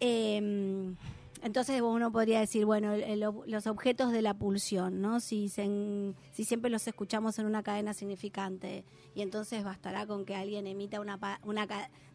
[0.00, 0.94] eh,
[1.42, 5.20] entonces uno podría decir, bueno, el- el los objetos de la pulsión, ¿no?
[5.20, 10.24] Si, se en- si siempre los escuchamos en una cadena significante y entonces bastará con
[10.24, 11.66] que alguien emita una, pa- una,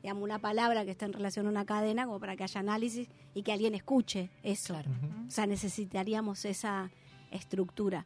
[0.01, 3.09] digamos, una palabra que está en relación a una cadena como para que haya análisis
[3.33, 4.73] y que alguien escuche eso.
[4.73, 4.91] Claro.
[5.27, 6.91] O sea, necesitaríamos esa
[7.31, 8.05] estructura.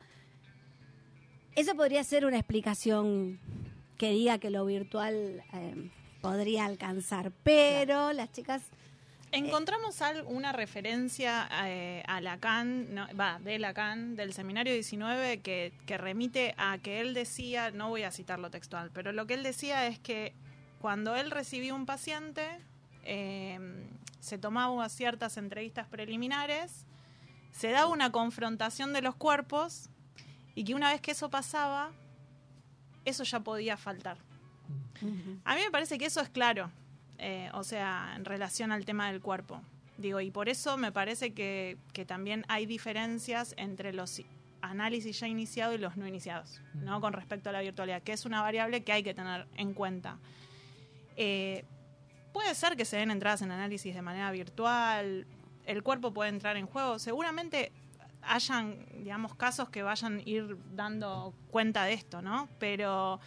[1.56, 3.40] Eso podría ser una explicación
[3.98, 5.90] que diga que lo virtual eh,
[6.22, 8.64] podría alcanzar, pero las chicas
[9.32, 15.72] Encontramos al- una referencia eh, a Lacan, no, va, de Lacan, del seminario 19, que,
[15.86, 19.44] que remite a que él decía, no voy a citarlo textual, pero lo que él
[19.44, 20.34] decía es que
[20.80, 22.48] cuando él recibía un paciente,
[23.04, 23.60] eh,
[24.20, 26.86] se tomaba ciertas entrevistas preliminares,
[27.52, 29.90] se daba una confrontación de los cuerpos
[30.56, 31.92] y que una vez que eso pasaba,
[33.06, 34.18] eso ya podía faltar.
[35.46, 36.72] A mí me parece que eso es claro,
[37.20, 39.62] eh, o sea, en relación al tema del cuerpo.
[39.98, 44.22] Digo, y por eso me parece que, que también hay diferencias entre los
[44.62, 47.02] análisis ya iniciados y los no iniciados, ¿no?
[47.02, 50.18] Con respecto a la virtualidad, que es una variable que hay que tener en cuenta.
[51.18, 51.66] Eh,
[52.32, 55.28] puede ser que se den entradas en análisis de manera virtual,
[55.66, 57.72] el cuerpo puede entrar en juego, seguramente
[58.22, 62.50] hayan, digamos, casos que vayan a ir dando cuenta de esto, ¿no?
[62.60, 63.20] Pero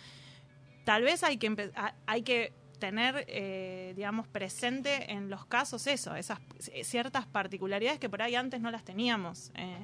[0.85, 1.71] tal vez hay que
[2.07, 2.53] hay que
[2.83, 6.41] tener eh, digamos presente en los casos eso esas
[6.83, 9.77] ciertas particularidades que por ahí antes no las teníamos eh,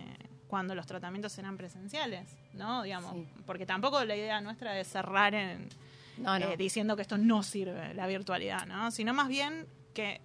[0.48, 3.24] cuando los tratamientos eran presenciales no digamos Sí.
[3.46, 5.68] porque tampoco la idea nuestra es cerrar en
[6.16, 6.46] No, no.
[6.46, 10.20] eh, diciendo que esto no sirve la virtualidad no sino más bien que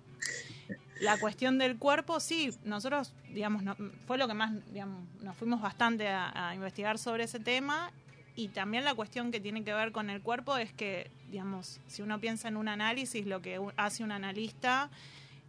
[1.01, 3.75] la cuestión del cuerpo, sí, nosotros, digamos, no-
[4.07, 7.91] fue lo que más, digamos, nos fuimos bastante a, a investigar sobre ese tema
[8.35, 12.01] y también la cuestión que tiene que ver con el cuerpo es que, digamos, si
[12.01, 14.89] uno piensa en un análisis, lo que hace un analista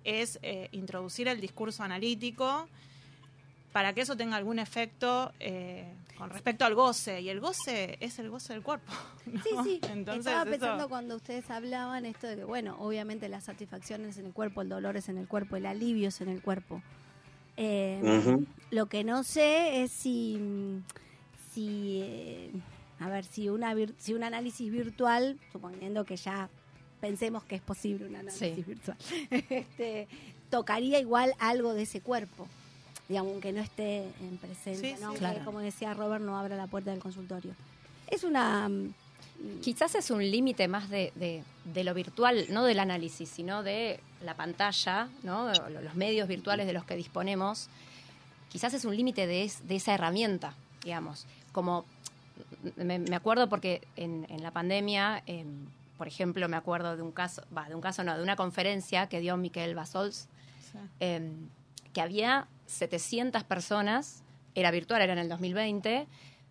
[0.04, 2.68] es eh, introducir el discurso analítico
[3.72, 7.22] para que eso tenga algún efecto eh, con respecto al goce.
[7.22, 8.92] Y el goce es el goce del cuerpo.
[9.26, 9.42] ¿no?
[9.42, 9.80] Sí, sí.
[9.90, 14.18] Entonces, Estaba eso- pensando cuando ustedes hablaban esto de que, bueno, obviamente la satisfacción es
[14.18, 16.82] en el cuerpo, el dolor es en el cuerpo, el alivio es en el cuerpo.
[17.56, 18.36] Eh.
[18.70, 20.38] Lo que no sé es si,
[21.52, 22.50] si eh,
[23.00, 26.48] a ver, si una si un análisis virtual, suponiendo que ya
[27.00, 28.62] pensemos que es posible un análisis Sí.
[28.62, 28.96] virtual,
[29.30, 30.08] este,
[30.50, 32.46] tocaría igual algo de ese cuerpo,
[33.08, 35.12] digamos, aunque no esté en presencia, Sí, ¿no?
[35.12, 35.18] sí.
[35.18, 35.44] Claro.
[35.44, 37.52] como decía Robert, no abra la puerta del consultorio.
[38.08, 38.68] Es una...
[38.68, 38.94] mm,
[39.62, 43.98] Quizás es un límite más de, de- de lo virtual, no del análisis, sino de
[44.22, 45.52] la pantalla, ¿no?
[45.70, 47.68] Lo- los medios virtuales de los que disponemos.
[48.50, 50.54] Quizás es un límite de, es- de esa herramienta,
[50.84, 51.26] digamos.
[51.52, 51.84] Como
[52.76, 55.66] me, me acuerdo porque en, en la pandemia, em,
[55.98, 59.08] por ejemplo, me acuerdo de un caso, va, de un caso no, de una conferencia
[59.08, 60.28] que dio Miquel Basols,
[60.72, 60.78] Sí.
[61.00, 61.48] em,
[61.92, 64.22] que había 700 personas,
[64.56, 66.06] era virtual, era en el 2020,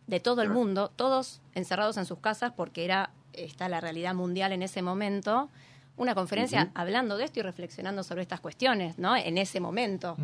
[0.08, 4.52] de todo el mundo, todos encerrados en sus casas porque era está la realidad mundial
[4.54, 5.50] en ese momento,
[5.98, 9.16] una conferencia hablando de esto y reflexionando sobre estas cuestiones, ¿no?
[9.16, 10.16] En ese momento.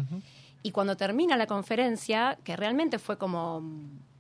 [0.63, 3.63] Y cuando termina la conferencia, que realmente fue como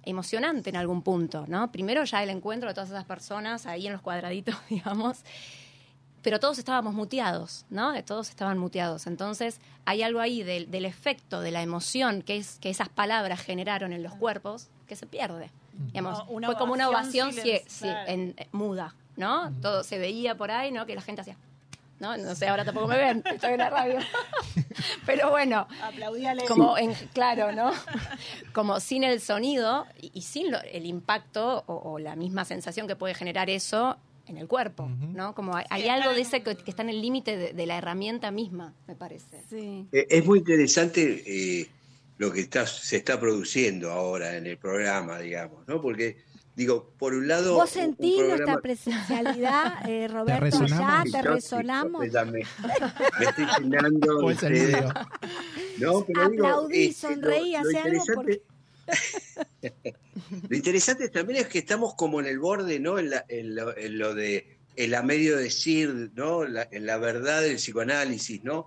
[0.03, 1.71] emocionante en algún punto, ¿no?
[1.71, 5.19] Primero ya el encuentro de todas esas personas ahí en los cuadraditos, digamos,
[6.21, 7.93] pero todos estábamos muteados, ¿no?
[7.95, 9.07] Eh, Todos estaban muteados.
[9.07, 13.39] Entonces, hay algo ahí del, del efecto, de la emoción que, es, que esas palabras
[13.39, 15.49] generaron en los cuerpos que se pierde.
[15.73, 18.09] Digamos, O una fue como una ovación ovación silen- sí, sí, claro.
[18.11, 19.53] en- eh, muda, ¿no?
[19.61, 20.85] Todo se veía por ahí, ¿no?
[20.85, 21.37] Que la gente hacía.
[21.99, 22.17] ¿No?
[22.17, 23.99] No sé, ahora tampoco me ven, estoy en la radio.
[25.05, 26.45] Pero bueno, Aplaudíale.
[26.45, 27.71] como en, claro, ¿no?
[28.53, 32.87] Como sin el sonido y, y sin lo- el impacto o, o la misma sensación
[32.87, 34.87] que puede generar eso en el cuerpo.
[34.87, 35.33] ¿no?
[35.33, 37.77] Como hay, hay algo de ese que, que está en el límite de, de la
[37.77, 39.43] herramienta misma, me parece.
[39.49, 39.87] Sí.
[39.91, 41.67] Eh, Es muy interesante eh,
[42.17, 45.81] lo que está, se está produciendo ahora en el programa, digamos, ¿no?
[45.81, 46.17] Porque,
[46.59, 47.55] digo, por un lado...
[47.55, 50.79] Vos sentís nuestra programa- presencialidad, eh, Roberto, resonamos?
[50.81, 52.05] allá, Sí, te yo sí, resonamos.
[52.05, 54.93] yo ya me, me estoy llenando de.
[55.79, 58.41] No, pero digo, Aplaudí, este, sonreí, lo- lo hacé algo interesante-
[60.49, 62.99] Lo interesante también es que estamos como en el borde, ¿no?
[62.99, 66.43] En, la- en lo, en lo de el a medio decir, ¿no?
[66.43, 68.65] La- en la verdad del psicoanálisis, ¿no?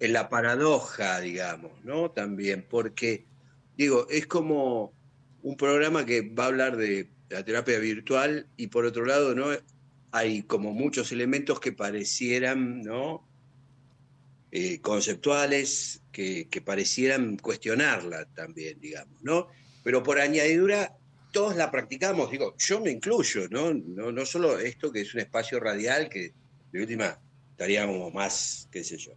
[0.00, 2.10] En la paradoja, digamos, ¿no?
[2.10, 3.26] También, porque,
[3.76, 4.92] digo, es como
[5.42, 9.46] un programa que va a hablar de la terapia virtual y por otro lado, ¿no?
[10.12, 13.26] Hay como muchos elementos que parecieran, ¿no?
[14.50, 19.48] Eh, conceptuales, que, que parecieran cuestionarla también, digamos, ¿no?
[19.84, 20.96] Pero por añadidura,
[21.32, 23.74] todos la practicamos, digo, yo me incluyo, ¿no?
[23.74, 26.32] No, no solo esto que es un espacio radial que
[26.72, 27.18] de última
[27.50, 29.12] estaríamos más, qué sé yo,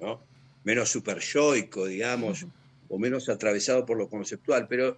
[0.00, 0.24] ¿no?
[0.64, 2.46] Menos superyoico, digamos,
[2.88, 4.96] o menos atravesado por lo conceptual, pero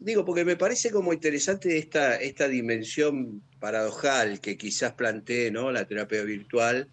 [0.00, 5.70] digo, porque me parece como interesante esta, esta dimensión paradojal que quizás plantee ¿no?
[5.72, 6.88] la terapia virtual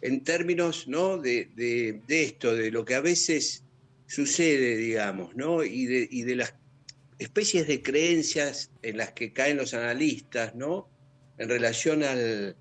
[0.00, 1.18] en términos ¿no?
[1.18, 3.64] de, de- esto, de lo que a veces
[4.06, 5.64] sucede, digamos, ¿no?
[5.64, 6.54] y, de, y de las
[7.18, 10.88] especies de creencias en las que caen los analistas, ¿no?
[11.38, 12.56] en relación al,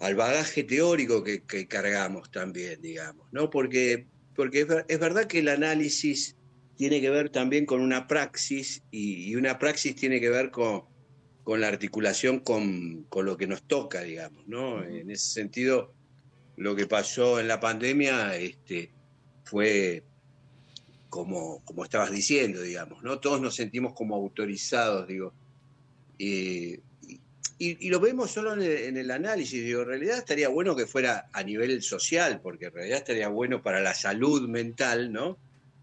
[0.00, 3.50] al bagaje teórico que, cargamos también, digamos, ¿no?
[3.50, 6.36] Porque, porque es verdad que el análisis
[6.82, 10.82] tiene que ver también con una praxis y, y una praxis tiene que ver con,
[11.44, 14.82] con la articulación con, con lo que nos toca, digamos, ¿no?
[14.82, 15.94] En ese sentido,
[16.56, 18.90] lo que pasó en la pandemia este,
[19.44, 20.02] fue
[21.08, 23.20] como, como estabas diciendo, digamos, ¿no?
[23.20, 25.32] Todos nos sentimos como autorizados, digo.
[26.18, 26.80] Eh,
[27.58, 30.74] y, y lo vemos solo en el, en el análisis, digo, en realidad estaría bueno
[30.74, 35.38] que fuera a nivel social, porque en realidad estaría bueno para la salud mental, ¿no?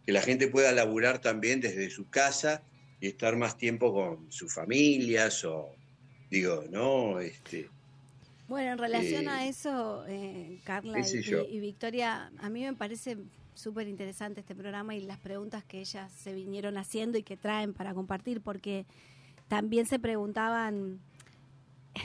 [0.10, 2.64] Que la gente pueda laburar también desde su casa
[3.00, 5.76] y estar más tiempo con sus familias o,
[6.32, 7.20] digo, ¿no?
[7.20, 7.70] Este,
[8.48, 13.18] Bueno, en relación Eh, a eso, eh, Carla y, y Victoria, a mí me parece
[13.54, 17.76] súper interesante este programa y las preguntas que ellas se vinieron haciendo y que traen
[17.76, 18.88] para compartir, porque
[19.48, 21.02] también se preguntaban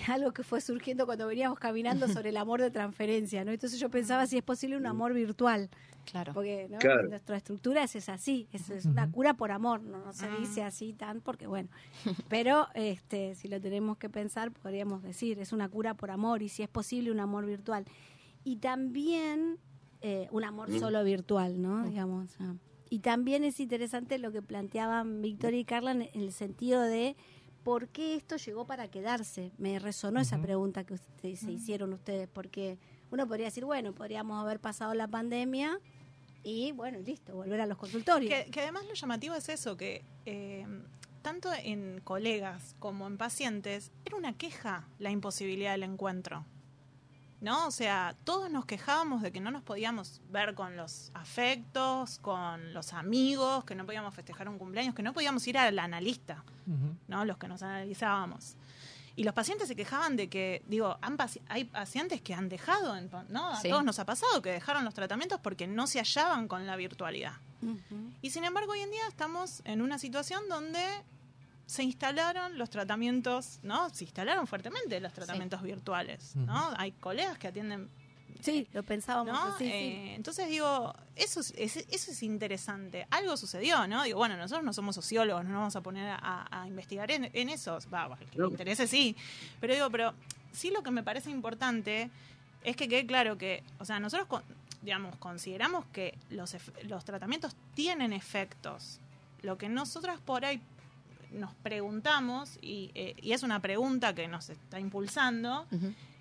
[0.08, 3.52] algo que fue surgiendo cuando veníamos caminando sobre el amor de transferencia, ¿no?
[3.52, 5.70] Entonces yo pensaba si es posible un amor virtual,
[6.04, 6.32] Claro.
[6.34, 6.78] porque ¿no?
[6.78, 7.08] Claro.
[7.08, 10.62] nuestra estructura es, es así, es, es una cura por amor, no, no se dice
[10.62, 11.68] así tan porque bueno,
[12.28, 16.48] pero este si lo tenemos que pensar podríamos decir es una cura por amor y
[16.50, 17.84] si es posible un amor virtual
[18.44, 19.58] y también
[20.02, 20.78] eh, un amor Mm.
[20.80, 21.84] solo virtual, ¿no?
[21.86, 22.36] Digamos.
[22.40, 22.54] ah.
[22.90, 27.16] Y también es interesante lo que planteaban Victoria y Carla en el sentido de
[27.64, 29.50] por qué esto llegó para quedarse.
[29.58, 32.78] Me resonó esa pregunta que ustedes, se hicieron ustedes, porque
[33.10, 35.80] uno podría decir, bueno, podríamos haber pasado la pandemia
[36.44, 38.32] y bueno, listo, volver a los consultorios.
[38.32, 40.66] Que, que además lo llamativo es eso, que eh,
[41.22, 46.44] tanto en colegas como en pacientes era una queja la imposibilidad del encuentro.
[47.44, 47.66] ¿No?
[47.66, 52.72] O sea, todos nos quejábamos de que no nos podíamos ver con los afectos, con
[52.72, 56.42] los amigos, que no podíamos festejar un cumpleaños, que no podíamos ir al analista.
[57.06, 57.24] ¿no?
[57.26, 58.56] Los que nos analizábamos.
[59.16, 62.96] Y los pacientes se quejaban de que, digo, han paci- hay pacientes que han dejado,
[62.96, 63.50] en- ¿no?
[63.50, 63.68] A Sí.
[63.68, 67.34] todos nos ha pasado que dejaron los tratamientos porque no se hallaban con la virtualidad.
[68.22, 70.82] Y sin embargo, hoy en día estamos en una situación donde
[71.66, 73.88] se instalaron los tratamientos, ¿no?
[73.90, 76.72] Se instalaron fuertemente los tratamientos virtuales, ¿no?
[76.76, 77.88] Hay colegas que atienden,
[78.40, 79.56] Sí, lo pensábamos ¿no?
[79.56, 79.64] sí.
[79.64, 83.06] Eh, Entonces digo, eso es, es- eso es interesante.
[83.10, 84.02] Algo sucedió, ¿no?
[84.02, 87.30] Digo, bueno, nosotros no somos sociólogos, no nos vamos a poner a, a investigar en,
[87.32, 87.78] en eso.
[87.92, 88.48] Va, va, que le No.
[88.50, 89.16] interese sí.
[89.60, 90.12] Pero digo, pero
[90.52, 92.10] sí lo que me parece importante
[92.64, 94.42] es que quede claro que, o sea, nosotros, con-
[94.82, 99.00] digamos, consideramos que los, los tratamientos tienen efectos.
[99.40, 100.60] Lo que nosotras por ahí
[101.34, 105.66] nos preguntamos, y, eh, y es una pregunta que nos está impulsando,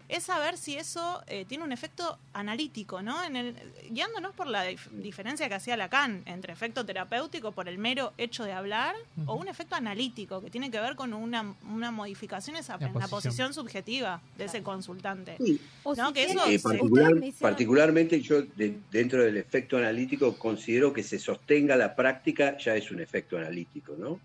[0.10, 3.24] es saber si eso eh, tiene un efecto analítico, ¿no?
[3.24, 3.56] En el,
[3.90, 8.44] guiándonos por la dif- diferencia que hacía Lacan entre efecto terapéutico por el mero hecho
[8.44, 8.96] de hablar
[9.26, 13.10] o un efecto analítico que tiene que ver con una, una modificación en la posición.
[13.10, 15.38] posición subjetiva de ese consultante.
[15.38, 20.92] Sí, No, si que eso Eh, particular- particularmente yo de- dentro del efecto analítico considero
[20.92, 24.20] que se sostenga la práctica ya es un efecto analítico, ¿no?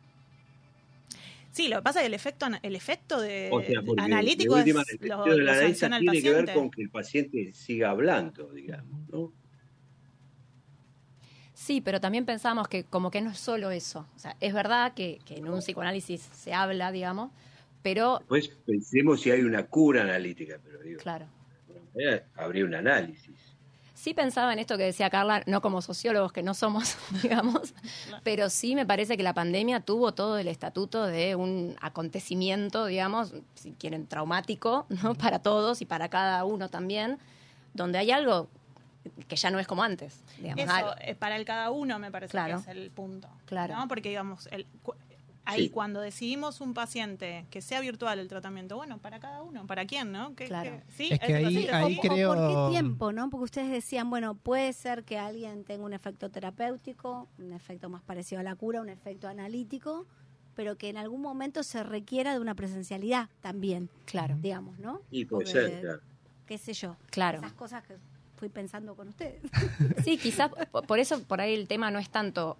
[1.58, 4.54] Sí, lo que pasa es que el efecto, el efecto de, O sea, porque analítico
[4.54, 5.44] de última, es el lo, efecto del
[5.90, 9.32] lo al tiene que ver con que el paciente siga hablando, digamos, ¿no?
[11.54, 14.06] Sí, pero también pensamos que como que no es solo eso.
[14.14, 17.32] O sea, es verdad que, que en un psicoanálisis se habla, digamos,
[17.82, 21.26] pero Después pensemos si hay una cura analítica, pero digo, claro.
[22.36, 23.47] habría un análisis.
[23.98, 27.74] Sí pensaba en esto que decía Carla, no como sociólogos que no somos, digamos,
[28.22, 33.34] pero sí me parece que la pandemia tuvo todo el estatuto de un acontecimiento, digamos,
[33.56, 35.16] si quieren, traumático, ¿no?
[35.16, 37.18] Para todos y para cada uno también,
[37.74, 38.46] donde hay algo
[39.26, 40.64] que ya no es como antes, digamos.
[40.64, 42.54] Eso, eh, para el cada uno me parece Claro.
[42.54, 43.28] que es el punto.
[43.46, 43.74] Claro.
[43.74, 43.88] ¿no?
[43.88, 44.64] Porque, digamos, el,
[45.50, 45.70] ahí Sí.
[45.70, 50.12] cuando decidimos un paciente que sea virtual el tratamiento, bueno, para cada uno, ¿para quién,
[50.12, 50.34] no?
[50.34, 50.70] ¿Qué- Claro.
[50.86, 53.30] qué- sí, Es que ahí- así, ahí o- o creo- por qué tiempo, ¿no?
[53.30, 58.02] Porque ustedes decían, bueno, puede ser que alguien tenga un efecto terapéutico, un efecto más
[58.02, 60.06] parecido a la cura, un efecto analítico,
[60.54, 65.00] pero que en algún momento se requiera de una presencialidad también, Claro, digamos, ¿no?
[65.10, 66.00] Y puede ser, claro.
[66.46, 67.38] qué sé yo, claro.
[67.38, 67.96] esas cosas que
[68.36, 69.40] fui pensando con ustedes.
[70.04, 72.56] Sí, quizás po- por eso por ahí el tema no es tanto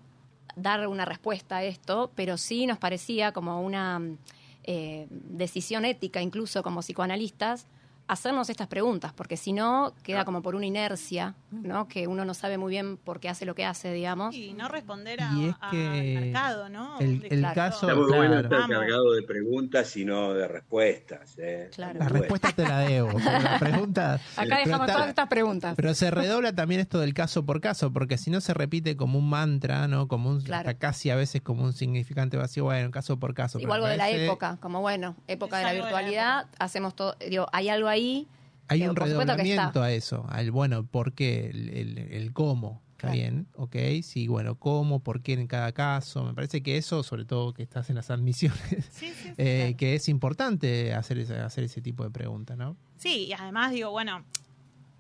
[0.61, 4.19] dar una respuesta a esto, pero sí nos parecía como una mm,
[4.65, 7.67] eh, decisión ética, incluso como psicoanalistas,
[8.09, 11.87] hacernos estas preguntas, porque si no queda como por una inercia, ¿no?
[11.89, 14.35] Que uno no sabe muy bien por qué hace lo que hace, digamos.
[14.35, 16.99] Y no responder a- Y es que mercado, ¿no?
[17.01, 17.55] el- el claro.
[17.55, 18.77] caso- Está muy bueno estar Vamos.
[18.79, 21.35] cargado de preguntas y no de respuestas.
[21.39, 21.71] ¿eh?
[21.75, 21.99] Claro.
[21.99, 23.19] La respuesta te la debo.
[23.19, 24.15] La pregunta.
[24.37, 25.75] Acá dejamos está- todas estas preguntas.
[25.77, 29.19] Pero se redobla también esto del caso por caso, porque si no se repite como
[29.19, 30.09] un mantra, ¿no?
[30.09, 30.69] Como un, Claro.
[30.69, 33.59] hasta casi a veces como un significante vacío, bueno, caso por caso.
[33.61, 36.47] Igual algo de la época, como bueno, época Es de la algo de la virtualidad,
[36.59, 37.98] hacemos todo, digo, hay algo ahí.
[38.71, 42.83] Hay un redoblamiento a eso, al bueno, por qué, el, el- el cómo.
[42.99, 43.15] Está Claro.
[43.17, 46.25] bien, ok, sí, bueno, cómo, por qué en cada caso.
[46.25, 48.59] Me parece que eso, sobre todo que estás en las admisiones,
[48.91, 49.33] Sí, sí, sí.
[49.37, 52.77] eh, que es importante hacer ese, hacer ese tipo de preguntas, ¿no?
[52.97, 54.25] Sí, y además digo, bueno,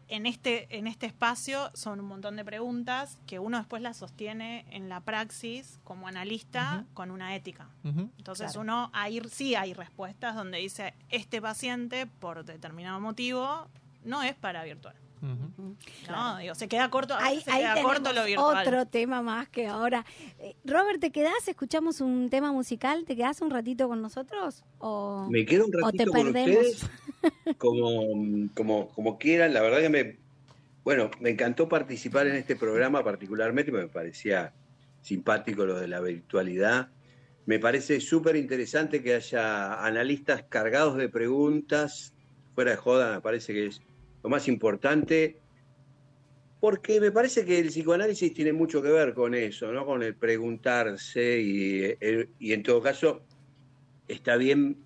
[0.08, 4.64] en este, en este espacio son un montón de preguntas que uno después las sostiene
[4.70, 7.68] en la praxis como analista con una ética.
[7.84, 8.60] Entonces Claro.
[8.62, 13.68] uno, ahí sí hay respuestas donde dice, este paciente, por determinado motivo,
[14.04, 14.96] no es para virtual.
[15.20, 16.38] ¿No?
[16.38, 18.66] Digo, se queda corto, Ahí, veces se ahí queda corto lo tenemos virtual.
[18.66, 20.04] otro tema más que ahora.
[20.38, 21.46] Eh, Robert, ¿te quedás?
[21.48, 23.04] ¿Escuchamos un tema musical?
[23.06, 24.64] ¿Te quedás un ratito con nosotros?
[24.78, 26.66] ¿O, Me quedo un o te ratito con perdemos?
[26.66, 29.52] ustedes como, como, como quieran.
[29.54, 30.18] La verdad que me,
[30.84, 34.54] bueno, me encantó participar en este programa particularmente, me parecía
[35.02, 36.88] simpático lo de la virtualidad.
[37.46, 42.12] Me parece súper interesante que haya analistas cargados de preguntas,
[42.54, 43.80] fuera de joda, me parece que es
[44.28, 45.38] más importante,
[46.60, 49.86] porque me parece que el psicoanálisis tiene mucho que ver con eso, ¿no?
[49.86, 53.22] Con el preguntarse y, el- y en todo caso
[54.08, 54.76] está bien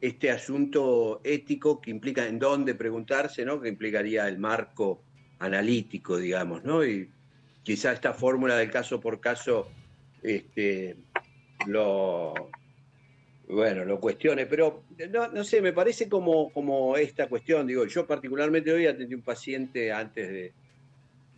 [0.00, 3.60] este asunto ético que implica en dónde preguntarse, ¿no?
[3.60, 5.02] Que implicaría el marco
[5.38, 6.84] analítico, digamos, ¿no?
[6.84, 7.10] Y
[7.62, 9.68] quizá esta fórmula del caso por caso
[10.22, 10.96] este,
[11.66, 12.34] lo
[13.48, 18.06] bueno, lo cuestione, pero no, no sé, me parece como, como esta cuestión, digo, yo
[18.06, 20.52] particularmente hoy atendí un paciente antes de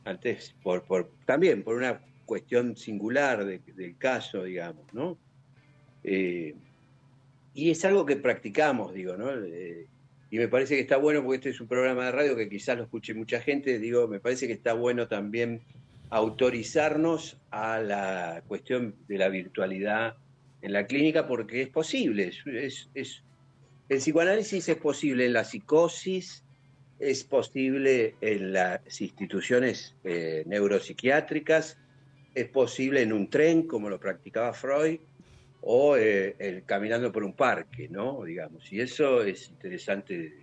[0.04, 5.18] antes, por, por, también por una cuestión singular de- del caso, digamos, ¿no?
[6.02, 6.54] Eh,
[7.52, 9.30] y es algo que practicamos, digo, ¿no?
[9.44, 9.86] Eh,
[10.30, 12.76] y me parece que está bueno, porque este es un programa de radio que quizás
[12.78, 15.60] lo escuche mucha gente, digo, me parece que está bueno también
[16.10, 20.16] autorizarnos a la cuestión de la virtualidad
[20.62, 22.88] en la clínica, porque es posible, es,
[23.88, 26.44] el psicoanálisis es posible en la psicosis,
[26.98, 31.78] es posible en las instituciones eh, neuropsiquiátricas,
[32.34, 35.00] es posible en un tren, como lo practicaba Freud,
[35.60, 38.24] o eh, el caminando por un parque, ¿no?
[38.24, 40.34] Digamos, y eso es interesante.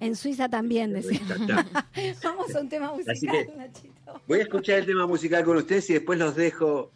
[0.00, 1.20] En Suiza también, de decía.
[2.22, 4.20] Vamos a un tema musical, Nachito.
[4.26, 6.90] Voy a escuchar el tema musical con ustedes y después los dejo.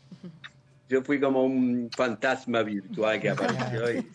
[0.89, 4.07] Yo fui como un fantasma virtual que apareció y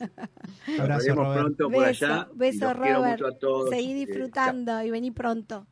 [0.78, 1.34] nos Robert.
[1.34, 2.28] pronto por Beso, allá.
[2.34, 3.20] beso, los quiero Robert.
[3.22, 3.70] mucho a todos.
[3.70, 5.68] Seguí Eh, disfrutando y vení pronto.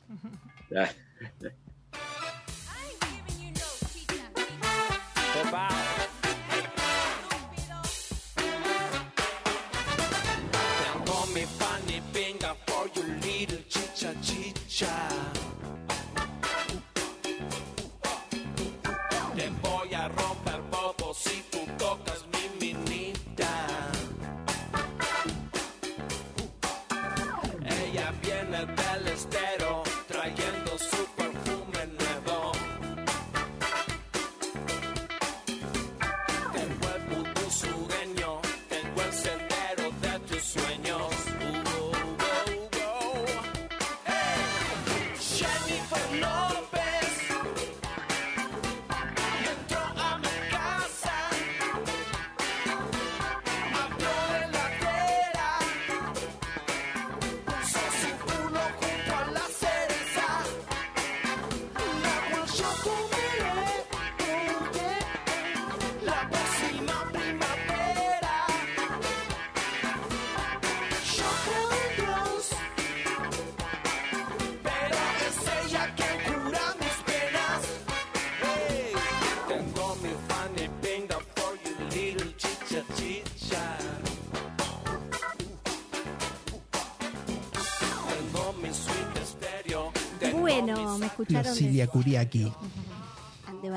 [91.30, 92.52] Lucilia Curiaki,
[93.46, 93.70] Ande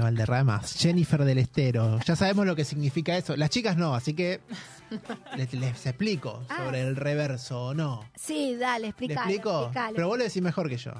[0.00, 0.56] Valderrama.
[0.56, 1.98] Ande Jennifer del Estero.
[2.06, 3.36] Ya sabemos lo que significa eso.
[3.36, 4.40] Las chicas no, así que
[5.36, 6.58] les, les explico Ah.
[6.64, 8.04] sobre el reverso o no.
[8.14, 9.20] Sí, dale, ¿Le explícale.
[9.34, 9.70] explico?
[9.94, 10.92] Pero vos lo decís mejor que yo.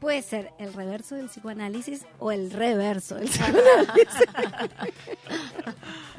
[0.00, 4.28] Puede ser el reverso del psicoanálisis o el reverso del psicoanálisis.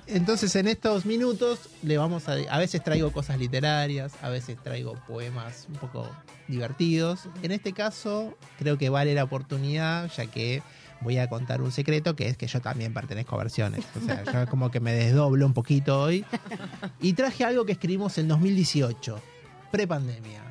[0.07, 2.33] Entonces en estos minutos le vamos a...
[2.49, 6.09] A veces traigo cosas literarias, a veces traigo poemas un poco
[6.47, 7.27] divertidos.
[7.41, 10.61] En este caso creo que vale la oportunidad ya que
[11.01, 13.85] voy a contar un secreto que es que yo también pertenezco a versiones.
[13.95, 16.25] O sea, yo como que me desdoblo un poquito hoy.
[17.01, 19.19] Y traje algo que escribimos en 2018,
[19.71, 20.41] prepandemia.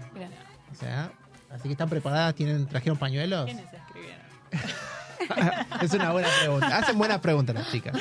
[0.72, 1.12] O sea,
[1.50, 3.44] así que están preparadas, tienen trajeron pañuelos.
[3.44, 4.20] ¿Quiénes escribieron?
[5.82, 6.78] es una buena pregunta.
[6.78, 7.96] Hacen buenas preguntas las chicas.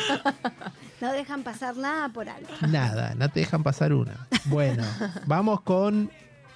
[1.02, 2.54] No dejan pasar nada por alto.
[2.68, 4.28] Nada, no te dejan pasar una.
[4.46, 4.84] Bueno,
[5.26, 6.10] vamos con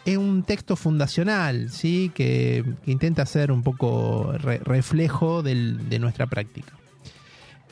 [0.05, 2.11] es un texto fundacional, ¿sí?
[2.15, 6.72] Que, que intenta ser un poco re- reflejo del- de nuestra práctica.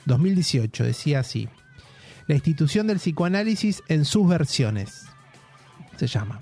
[0.06, 1.48] 2018, decía así.
[2.28, 5.06] La institución del psicoanálisis en sus versiones.
[5.98, 6.40] Se llama.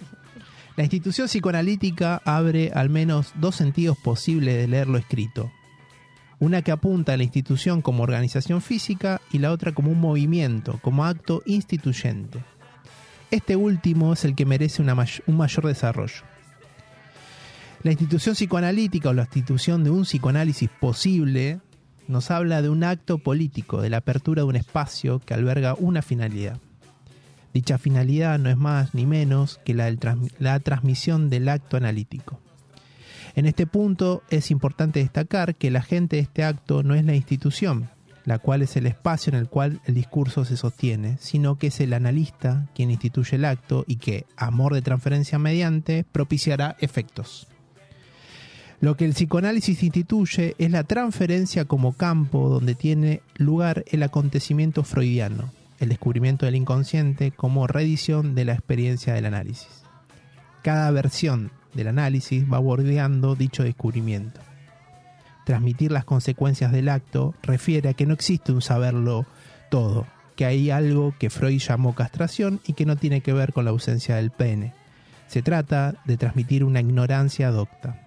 [0.76, 5.52] La institución psicoanalítica abre al menos dos sentidos posibles de leer lo escrito.
[6.44, 10.78] Una que apunta a la institución como organización física y la otra como un movimiento,
[10.82, 12.44] como acto instituyente.
[13.32, 16.24] Este último es el que merece un mayor desarrollo.
[17.84, 21.62] La institución psicoanalítica o la institución de un psicoanálisis posible
[22.10, 26.02] nos habla de un acto político, de la apertura de un espacio que alberga una
[26.02, 26.60] finalidad.
[27.54, 29.96] Dicha finalidad no es más ni menos que la,
[30.40, 32.43] la transmisión del acto analítico.
[33.36, 37.16] En este punto es importante destacar que el agente de este acto no es la
[37.16, 37.90] institución,
[38.26, 41.80] la cual es el espacio en el cual el discurso se sostiene, sino que es
[41.80, 47.48] el analista quien instituye el acto y que, amor de transferencia mediante, propiciará efectos.
[48.80, 54.84] Lo que el psicoanálisis instituye es la transferencia como campo donde tiene lugar el acontecimiento
[54.84, 59.84] freudiano, el descubrimiento del inconsciente como reedición de la experiencia del análisis.
[60.62, 64.40] Cada versión del análisis va bordeando dicho descubrimiento.
[65.46, 69.26] Transmitir las consecuencias del acto refiere a que no existe un saberlo
[69.70, 73.66] todo, que hay algo que Freud llamó castración y que no tiene que ver con
[73.66, 74.74] la ausencia del pene.
[75.28, 78.00] Se trata de transmitir una ignorancia docta.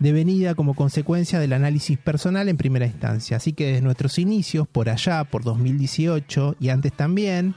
[0.00, 3.36] devenida como consecuencia del análisis personal en primera instancia.
[3.36, 7.54] Así que desde nuestros inicios, por allá, por 2018 y antes también,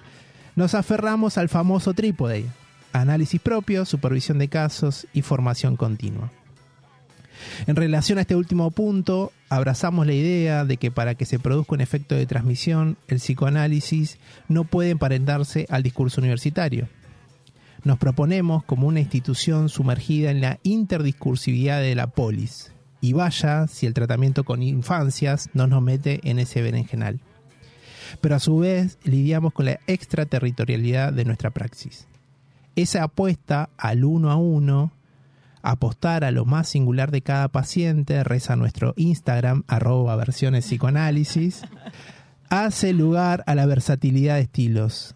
[0.56, 2.46] nos aferramos al famoso trípode,
[2.94, 6.32] análisis propio, supervisión de casos y formación continua.
[7.68, 11.76] En relación a este último punto, abrazamos la idea de que para que se produzca
[11.76, 14.18] un efecto de transmisión, el psicoanálisis
[14.48, 16.88] no puede emparentarse al discurso universitario.
[17.84, 22.74] Nos proponemos como una institución sumergida en la interdiscursividad de la polis.
[23.02, 27.22] Y vaya si el tratamiento con infancias no nos mete en ese berenjenal.
[28.20, 32.09] Pero a su vez lidiamos con la extraterritorialidad de nuestra praxis.
[32.80, 34.94] Esa apuesta al uno a uno
[35.62, 41.64] apostar a lo más singular de cada paciente, reza nuestro Instagram, arroba versiones psicoanálisis,
[42.50, 45.14] hace lugar a la versatilidad de estilos.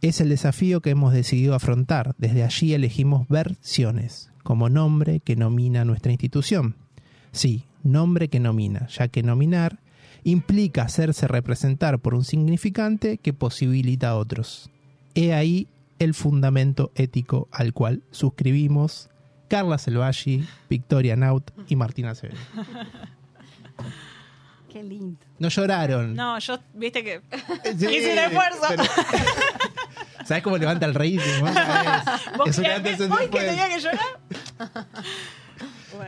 [0.00, 2.14] Es el desafío que hemos decidido afrontar.
[2.16, 6.76] Desde allí elegimos versiones como nombre que nomina nuestra institución.
[7.30, 9.80] Sí, nombre que nomina, ya que nominar
[10.24, 14.70] implica hacerse representar por un significante que posibilita a otros.
[15.14, 15.68] He ahí
[15.98, 19.08] el fundamento ético al cual suscribimos
[19.48, 22.38] Carla Selvaggi, Victoria Naut y Martina Acevedo.
[24.72, 25.18] Qué lindo.
[25.38, 26.14] No lloraron.
[26.14, 27.20] No, yo, viste que
[27.78, 28.60] Sí, hice un esfuerzo.
[28.68, 28.84] pero-
[30.26, 31.18] ¿Sabes cómo levanta el rating?
[32.36, 34.86] ¿Vos Es un creés antes y que tenía que llorar?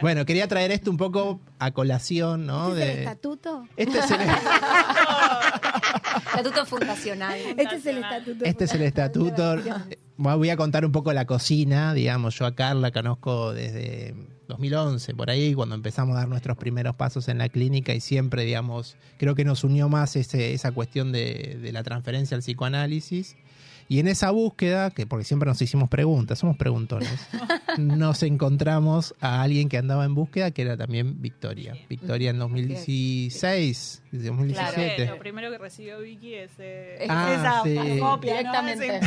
[0.00, 2.68] Bueno, quería traer esto un poco a colación, ¿no?
[2.76, 3.68] ¿Este es el estatuto?
[3.76, 4.20] Este es el,
[6.26, 7.38] Estatuto fundacional.
[7.56, 8.44] Este es el estatuto.
[8.44, 9.56] este es el estatuto.
[10.16, 12.38] Voy a contar un poco la cocina, digamos.
[12.38, 14.14] Yo a Carla conozco desde
[14.48, 18.44] 2011, por ahí, cuando empezamos a dar nuestros primeros pasos en la clínica y siempre,
[18.44, 23.36] digamos, creo que nos unió más ese- esa cuestión de, de la transferencia al psicoanálisis.
[23.90, 27.08] Y en esa búsqueda, que porque siempre nos hicimos preguntas, somos preguntones,
[27.78, 31.74] nos encontramos a alguien que andaba en búsqueda, que era también Victoria.
[31.88, 34.96] Victoria en 2016, 2017.
[34.96, 37.98] Claro, lo primero que recibió Vicky es eh, Ah, esa sí.
[37.98, 39.00] copia, Directamente.
[39.00, 39.06] ¿no?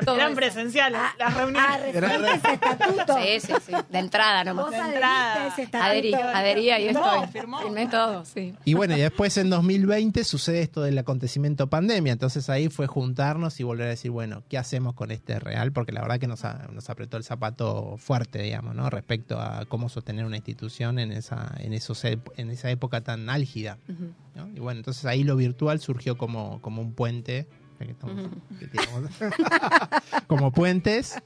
[0.00, 1.62] Ese- eran presenciales las reuniones.
[1.68, 3.16] Ah, ese estatuto.
[3.20, 3.72] Sí, sí, sí.
[3.90, 4.66] De entrada nomás.
[4.86, 5.54] Entrada.
[5.82, 7.28] Adherí, adherí, ahí estoy.
[7.28, 7.58] firmó.
[7.60, 8.54] Firmé todo, sí.
[8.64, 12.12] Y bueno, y después en 2020 sucede esto del acontecimiento pandemia.
[12.12, 15.72] Entonces ahí fue juntarnos y volver a decir, bueno, ¿qué hacemos con este real?
[15.72, 18.88] Porque la verdad que nos, a- nos apretó el zapato fuerte, digamos, ¿no?
[18.90, 23.78] Respecto a cómo sostener una institución en esa, en esos, en esa época tan álgida.
[24.54, 27.46] Y bueno, entonces ahí lo virtual surgió como, como un puente.
[27.80, 28.28] Ya que estamos-
[28.58, 29.10] que tiramos-
[30.26, 31.16] como puentes.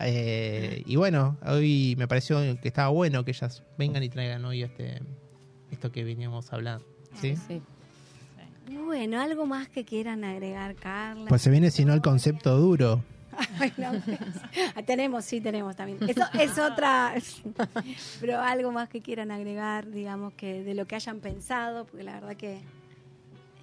[0.00, 4.62] Eh, y bueno, hoy me pareció que estaba bueno que ellas vengan y traigan hoy
[4.62, 5.02] este
[5.70, 6.86] esto que veníamos hablando.
[7.20, 7.36] ¿sí?
[7.48, 7.60] Sí.
[8.86, 11.26] Bueno, algo más que quieran agregar, Carla.
[11.28, 13.02] Pues se viene si no el concepto duro.
[13.58, 13.88] Ay, no,
[14.76, 15.98] ah, tenemos, sí, tenemos también.
[16.08, 17.14] Eso es otra.
[18.20, 22.14] Pero algo más que quieran agregar, digamos, que de lo que hayan pensado, porque la
[22.14, 22.60] verdad que.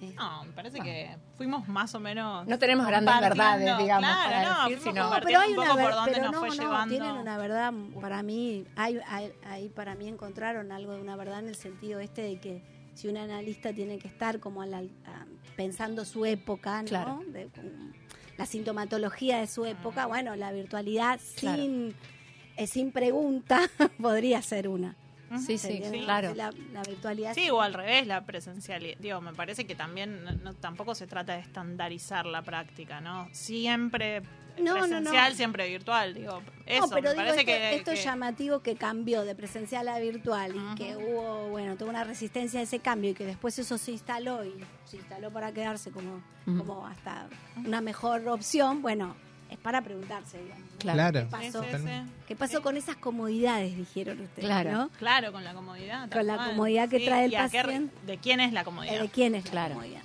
[0.02, 2.46] Eh, No, me parece que fuimos más o menos.
[2.46, 5.66] No tenemos grandes verdades, digamos, Claro, para no, decir, sino- No, pero hay un una
[5.68, 6.88] poco por ver- dónde pero nos no, fue no, llevando.
[6.94, 11.38] tienen una verdad para mí hay, hay, hay para mí encontraron algo de una verdad
[11.40, 12.62] en el sentido este de que
[12.94, 15.26] si un analista tiene que estar como a la- a-
[15.56, 16.88] pensando su época, ¿no?
[16.88, 17.20] Claro.
[17.28, 17.48] De-
[18.38, 21.62] la sintomatología de su época, bueno, la virtualidad Claro.
[21.62, 21.94] sin
[22.56, 23.60] eh, sin pregunta
[24.00, 24.94] podría ser una.
[25.40, 26.34] Sí, sí, claro.
[26.34, 28.96] La, la virtualidad Sí, o al revés, la presencialidad.
[28.98, 33.28] Digo, me parece que también no- no- tampoco se trata de estandarizar la práctica, ¿no?
[33.32, 34.20] Siempre
[34.58, 34.86] No, no, no.
[34.88, 36.14] presencial, siempre virtual.
[36.14, 39.34] Digo, eso, no, pero me digo, parece esto, que, esto es llamativo que cambió de
[39.34, 43.24] presencial a virtual y que hubo, bueno, tuvo una resistencia a ese cambio y que
[43.24, 44.52] después eso se instaló y
[44.84, 49.16] se instaló para quedarse como, como hasta una mejor opción, bueno,
[49.52, 50.64] es para preguntarse, digamos.
[50.70, 50.78] ¿no?
[50.78, 51.20] Claro.
[51.20, 52.10] ¿Qué Sí, pasó, sí, sí.
[52.28, 54.72] ¿Qué pasó con esas comodidades, dijeron ustedes, Claro.
[54.72, 54.88] ¿no?
[54.98, 56.10] Claro, con la comodidad.
[56.10, 57.94] Con la comodidad que trae el qué paciente.
[58.06, 59.00] ¿De quién es la Eh, comodidad?
[59.00, 59.74] ¿De quién es la Claro.
[59.74, 60.02] comodidad?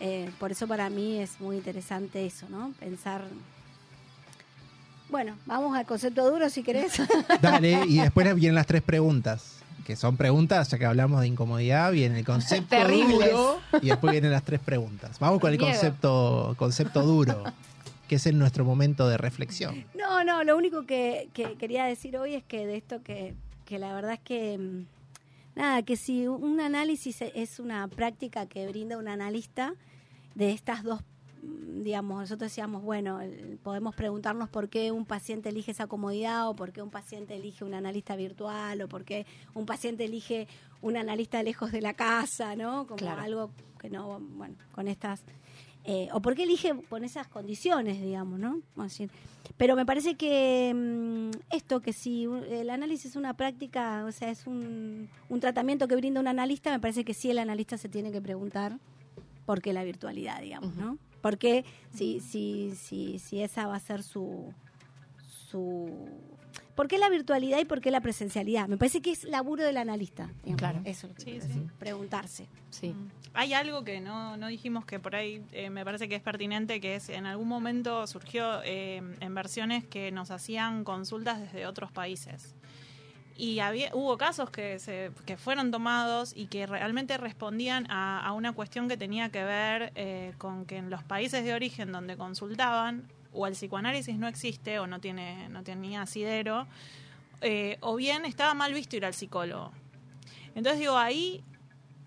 [0.00, 2.72] Eh, por eso para mí es muy interesante eso, ¿no?
[2.78, 3.22] Pensar...
[5.08, 7.00] Bueno, vamos al concepto duro si querés.
[7.40, 9.52] Dale, y después vienen las tres preguntas.
[9.86, 13.30] Que son preguntas, ya que hablamos de incomodidad, viene el concepto Terribles.
[13.30, 15.20] duro y después vienen las tres preguntas.
[15.20, 15.70] Vamos con el Miedo.
[15.70, 17.44] concepto, concepto duro,
[18.08, 19.84] que es en nuestro momento de reflexión.
[19.96, 23.34] No, no, lo único que, que quería decir hoy es que de esto que,
[23.64, 24.86] que la verdad es que, mm,
[25.58, 29.74] nada, que si un análisis e- es una práctica que brinda un analista
[30.34, 31.00] de estas dos,
[31.42, 33.20] mm, digamos, nosotros decíamos, bueno,
[33.62, 37.64] podemos preguntarnos por qué un paciente elige esa comodidad o por qué un paciente elige
[37.64, 40.46] un analista virtual o por qué un paciente elige
[40.82, 42.86] un analista lejos de la casa, ¿no?
[42.86, 43.22] Como Claro.
[43.22, 43.50] algo
[43.80, 45.24] que no, bueno, con estas...
[45.88, 48.60] Eh, o por qué elige con esas condiciones, digamos, ¿no?
[48.74, 49.10] Vamos a decir.
[49.56, 54.30] Pero me parece que mm, esto, que si el análisis es una práctica, o sea,
[54.30, 57.88] es un, un tratamiento que brinda un analista, me parece que sí el analista se
[57.88, 58.78] tiene que preguntar
[59.46, 60.98] por qué la virtualidad, digamos, ¿no?
[61.22, 61.64] Porque
[61.94, 64.52] si, si, si, si esa va a ser su,
[65.50, 66.08] su...
[66.74, 68.68] ¿Por qué la virtualidad y por qué la presencialidad?
[68.68, 70.30] Me parece que es laburo del analista.
[70.42, 70.58] digamos.
[70.58, 70.80] Claro.
[70.84, 71.48] Eso es lo que Sí, quiero sí.
[71.48, 72.48] decir, preguntarse.
[72.70, 72.94] Sí.
[73.32, 76.80] Hay algo que no, no dijimos que por ahí eh, me parece que es pertinente,
[76.80, 81.90] que es en algún momento surgió eh, en versiones que nos hacían consultas desde otros
[81.92, 82.54] países.
[83.38, 88.32] Y había, hubo casos que, se, que fueron tomados y que realmente respondían a, a
[88.32, 92.16] una cuestión que tenía que ver eh, con que en los países de origen donde
[92.16, 96.66] consultaban, o el psicoanálisis no existe o no tiene no tenía asidero,
[97.42, 99.72] eh, o bien estaba mal visto ir al psicólogo.
[100.54, 101.44] Entonces digo, ahí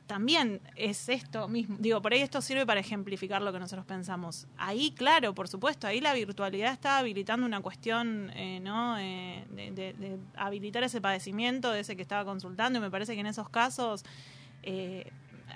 [0.08, 1.78] también es esto mismo.
[1.80, 4.48] Digo, por ahí esto sirve para ejemplificar lo que nosotros pensamos.
[4.58, 8.98] Ahí, claro, por supuesto, ahí la virtualidad está habilitando una cuestión, eh, ¿no?
[8.98, 13.20] Eh, de, de- habilitar ese padecimiento de ese que estaba consultando y me parece que
[13.20, 14.04] en esos casos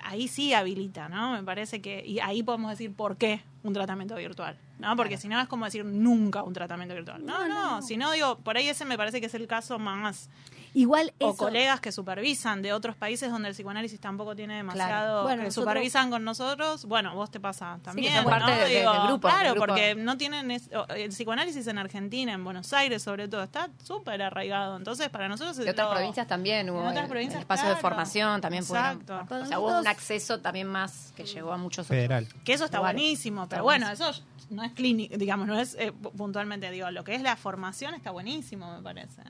[0.04, 1.32] ahí sí habilita, ¿no?
[1.32, 4.94] Me parece que y ahí podemos decir por qué un tratamiento virtual, ¿no?
[4.96, 7.24] Porque si no es como decir nunca un tratamiento virtual.
[7.24, 7.82] No, No, no, no, no.
[7.82, 10.28] si no digo, por ahí ese me parece que es el caso más
[10.76, 15.42] Igual o colegas que supervisan de otros países donde el psicoanálisis tampoco tiene demasiado Bueno,
[15.42, 18.30] que nosotros- supervisan con nosotros bueno vos te pasa también son ¿no?
[18.30, 19.66] parte de- de- Digo, del grupo, claro del grupo.
[19.68, 24.20] porque no tienen es- el psicoanálisis en Argentina en Buenos Aires sobre todo está súper
[24.20, 27.40] arraigado entonces para nosotros De otras lo- provincias también hubo En otras el- provincias, el
[27.42, 29.20] espacio de formación también Exacto.
[29.30, 32.26] o sea, hubo un acceso también más que llegó a muchos otros Federal.
[32.44, 33.00] que eso está lugares.
[33.00, 34.10] buenísimo Está pero bueno eso
[34.50, 38.10] no es clínico digamos no es eh, puntualmente digo lo que es la formación está
[38.10, 39.22] buenísimo me parece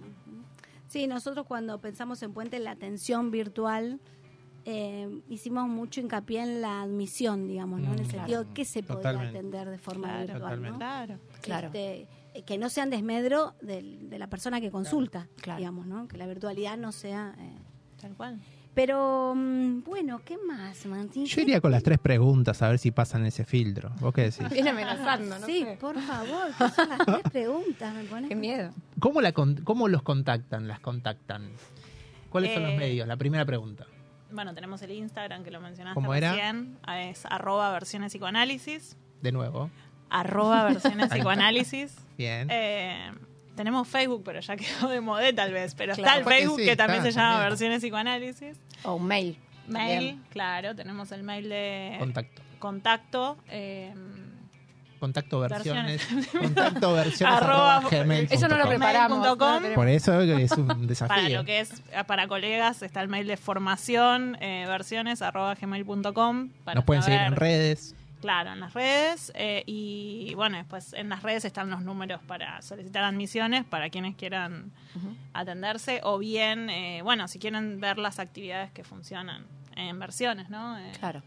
[0.87, 4.01] Sí, nosotros cuando pensamos en Puente en la atención virtual,
[4.65, 7.93] eh, hicimos mucho hincapié en la admisión, digamos, ¿no?
[7.93, 8.55] En el Mm, sentido claro.
[8.55, 9.39] que se podía Totalmente.
[9.39, 10.63] atender de forma Claro, virtual.
[10.63, 10.79] ¿no?
[10.79, 11.67] claro Claro.
[11.69, 12.09] Este,
[12.47, 13.83] que no sea en desmedro de,
[14.19, 15.59] la persona que consulta, Claro.
[15.59, 16.09] digamos, ¿no?
[16.09, 17.35] Que la virtualidad no sea...
[17.39, 17.59] eh.
[18.01, 18.41] tal cual
[18.75, 21.27] Pero, mm, bueno, ¿qué más, Martín?
[21.27, 23.91] Yo iría con las tres preguntas a ver si pasan ese filtro.
[24.01, 24.49] ¿Vos qué decís?
[24.51, 25.47] Viene amenazando, ¿no?
[25.47, 25.77] Sí, sé.
[25.81, 28.29] por favor, que son las tres preguntas, me pones.
[28.29, 28.73] Qué miedo.
[28.99, 30.67] ¿Cómo, la con- ¿Cómo los contactan?
[30.67, 31.49] ¿Las contactan?
[32.31, 33.07] ¿Cuáles son los Eh, medios?
[33.07, 33.87] La primera pregunta.
[34.33, 36.33] bueno tenemos el Instagram que lo mencionaste ¿Cómo era?
[36.33, 39.71] recién es arroba versiones psicoanálisis De nuevo.
[40.11, 41.95] arroba versiones psicoanálisis.
[42.19, 42.49] Bien.
[42.51, 43.13] Eh,
[43.57, 45.75] tenemos Facebook, pero ya quedó de moda tal vez.
[45.75, 47.51] Pero Claro, está el Facebook sí, que también está, se llama también.
[47.51, 48.57] versiones psicoanálisis.
[48.85, 49.39] O un mail.
[49.67, 52.43] Mail, claro, tenemos el mail de Contacto.
[52.59, 53.39] contacto.
[53.49, 53.95] eh,
[55.01, 56.01] Contacto versiones.
[56.15, 56.27] Versiones.
[56.33, 57.37] Contacto versiones.
[57.37, 59.19] Arroba- arroba gmail Eso no lo preparamos.
[59.19, 59.75] No.
[59.75, 61.15] Por eso es un desafío.
[61.17, 65.55] para lo que es eh, para colegas está el mail de formación eh, versiones arroba
[65.57, 67.95] gmail.com Nos pueden seguir en saber- redes.
[68.25, 69.31] Claro, en las redes.
[69.35, 74.17] eh, y bueno, después en las redes están los números para solicitar admisiones para quienes
[74.17, 74.73] quieran
[75.35, 76.01] atenderse.
[76.05, 79.45] O bien, eh, bueno, si quieren ver las actividades que funcionan
[79.77, 80.79] en versiones, ¿no?
[80.79, 81.23] Eh, Claro.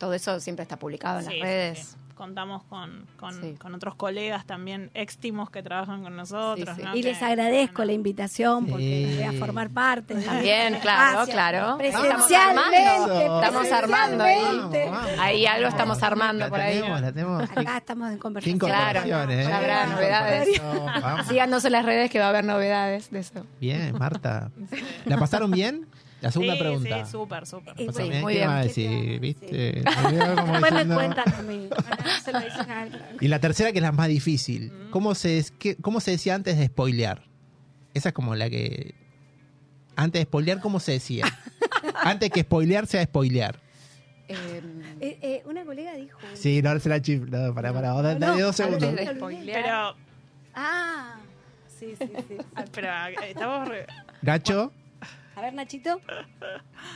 [0.00, 1.96] Todo eso siempre está publicado en sí, las sí, redes.
[2.20, 3.54] Contamos con, con, Sí.
[3.58, 6.68] con otros colegas también éxtimos que trabajan con nosotros.
[6.76, 6.82] Sí, sí.
[6.86, 6.94] ¿no?
[6.94, 9.16] Y Que- les agradezco bueno, la invitación porque Sí.
[9.16, 10.14] voy a formar parte.
[10.16, 11.78] También, este claro, claro.
[11.78, 12.76] Presencialmente.
[12.76, 14.24] Estamos Estamos armando
[15.18, 15.46] ahí.
[15.46, 16.76] algo estamos armando La por ahí.
[16.76, 17.42] tenemos, la tenemos.
[17.50, 18.58] Acá estamos en conversación.
[18.58, 19.54] Claro, operaciones, ya ¿eh?
[19.54, 20.48] habrá novedades.
[21.02, 21.26] Vamos.
[21.26, 23.46] Síganos en las redes que va a haber novedades de eso.
[23.60, 24.50] Bien, Marta.
[25.06, 25.86] ¿La pasaron bien?
[26.20, 27.04] La segunda sí, pregunta.
[27.06, 27.74] Sí, súper, súper.
[27.80, 29.20] Y ¿Pasaron Sí, bien?
[29.20, 29.82] ¿Viste?
[30.36, 31.68] Como Después me cuentan a mí.
[31.70, 33.02] No se lo dicen a él.
[33.20, 34.70] Y la tercera, que es la más difícil.
[34.70, 34.90] Mm.
[34.90, 37.22] ¿Cómo se, es- qué- ¿Cómo se decía antes de spoilear?
[37.94, 38.94] Esa es como la que...
[39.96, 41.24] Antes de spoilear, ¿cómo se decía?
[42.02, 43.58] antes que spoilear sea spoilear.
[44.28, 44.60] Eh,
[45.00, 46.18] Eh, eh, una colega dijo.
[46.34, 47.22] Sí, no, se la chif...
[47.22, 48.82] No, para, para, No, dale no, dos segundos.
[48.88, 49.62] antes de spoilear.
[49.62, 49.96] Pero,
[50.54, 51.14] Ah,
[51.78, 52.36] sí, sí, sí.
[52.54, 53.68] ah, pero eh, estamos...
[53.68, 53.86] re-
[54.22, 54.72] Gacho,
[55.36, 56.00] A ver, Nachito.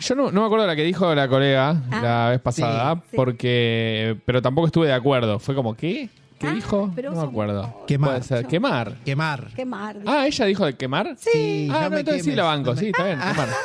[0.01, 2.01] Yo no, no me acuerdo la que dijo la colega Ah.
[2.03, 3.17] la vez pasada, Sí.
[3.17, 4.17] porque.
[4.27, 5.39] Pero tampoco estuve de acuerdo.
[5.39, 6.09] Fue como, ¿qué?
[6.39, 6.91] ¿Qué Ah, dijo?
[6.95, 7.85] pero No me acuerdo.
[7.87, 8.21] Quemar.
[8.49, 8.95] ¿Quemar?
[9.05, 9.49] quemar.
[9.55, 9.97] Qué mar.
[10.05, 11.15] Ah, ella dijo de quemar.
[11.17, 12.71] Sí, ah, no no, me entonces sí quemes, la banco.
[12.71, 13.49] no me- Sí, está bien, quemar.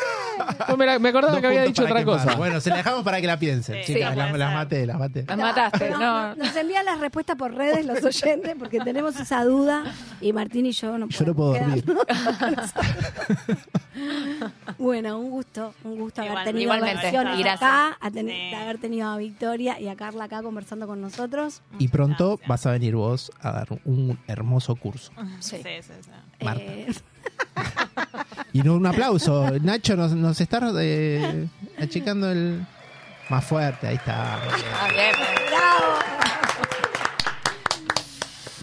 [0.66, 2.26] Pues me, la- me acordaba Dos que había puntos dicho para otra quemar.
[2.28, 2.38] cosa.
[2.38, 3.76] Bueno, se la dejamos para que la piensen.
[3.84, 4.58] Sí, chicas, sí, las, puede las ser.
[4.58, 5.26] maté, las maté.
[5.28, 6.36] Las mataste, No, no.
[6.36, 9.84] Nos envían las respuestas por redes los oyentes porque tenemos esa duda
[10.22, 11.84] y Martín y yo no Yo no podemos puedo dormir.
[12.38, 12.74] quedarnos.
[14.78, 17.02] bueno, un gusto, un gusto haber tenido igualmente.
[17.04, 17.56] versiones Gracias.
[17.62, 18.34] acá, a ten- Sí.
[18.34, 21.62] de haber tenido a Victoria y a Carla acá conversando con nosotros.
[21.80, 22.48] Y pronto Gracias.
[22.48, 25.12] vas a venir vos a dar un hermoso curso.
[25.40, 25.64] Sí, Sí.
[25.82, 26.46] sí, sí.
[26.46, 26.62] Marta.
[26.64, 26.88] Eh,
[28.54, 29.52] Y no, un aplauso.
[29.62, 31.48] Nacho nos, nos está eh,
[31.80, 32.66] achicando el...
[33.30, 34.40] Más fuerte, ahí está.
[34.92, 35.14] bien.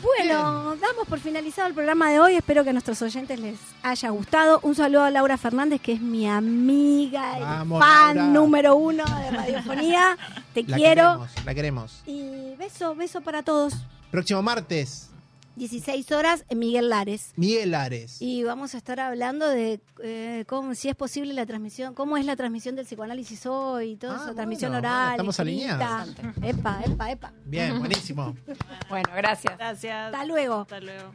[0.02, 2.34] Bueno, damos por finalizado el programa de hoy.
[2.34, 4.58] Espero que a nuestros oyentes les haya gustado.
[4.62, 8.32] Un saludo a Laura Fernández, que es mi amiga y Vamos, fan Laura.
[8.32, 10.18] número uno de Radiofonía.
[10.54, 11.02] Te La quiero.
[11.02, 12.02] queremos, la queremos.
[12.06, 13.72] Y beso, beso para todos.
[14.10, 15.10] Próximo martes,
[15.57, 17.32] 16 horas en Miguel Lares.
[17.36, 18.20] Miguel Ares.
[18.20, 22.24] Y vamos a estar hablando de eh, cómo, si es posible la transmisión, cómo es
[22.26, 25.11] la transmisión del psicoanálisis hoy, y toda Ah, esa transmisión bueno, oral.
[25.12, 26.07] estamos escrita.
[26.42, 27.32] Epa, epa, epa.
[27.44, 28.36] Bien, buenísimo.
[28.88, 29.57] Bueno, gracias.
[29.57, 30.07] Gracias.
[30.14, 30.61] Hasta luego.
[30.61, 31.12] Hasta luego.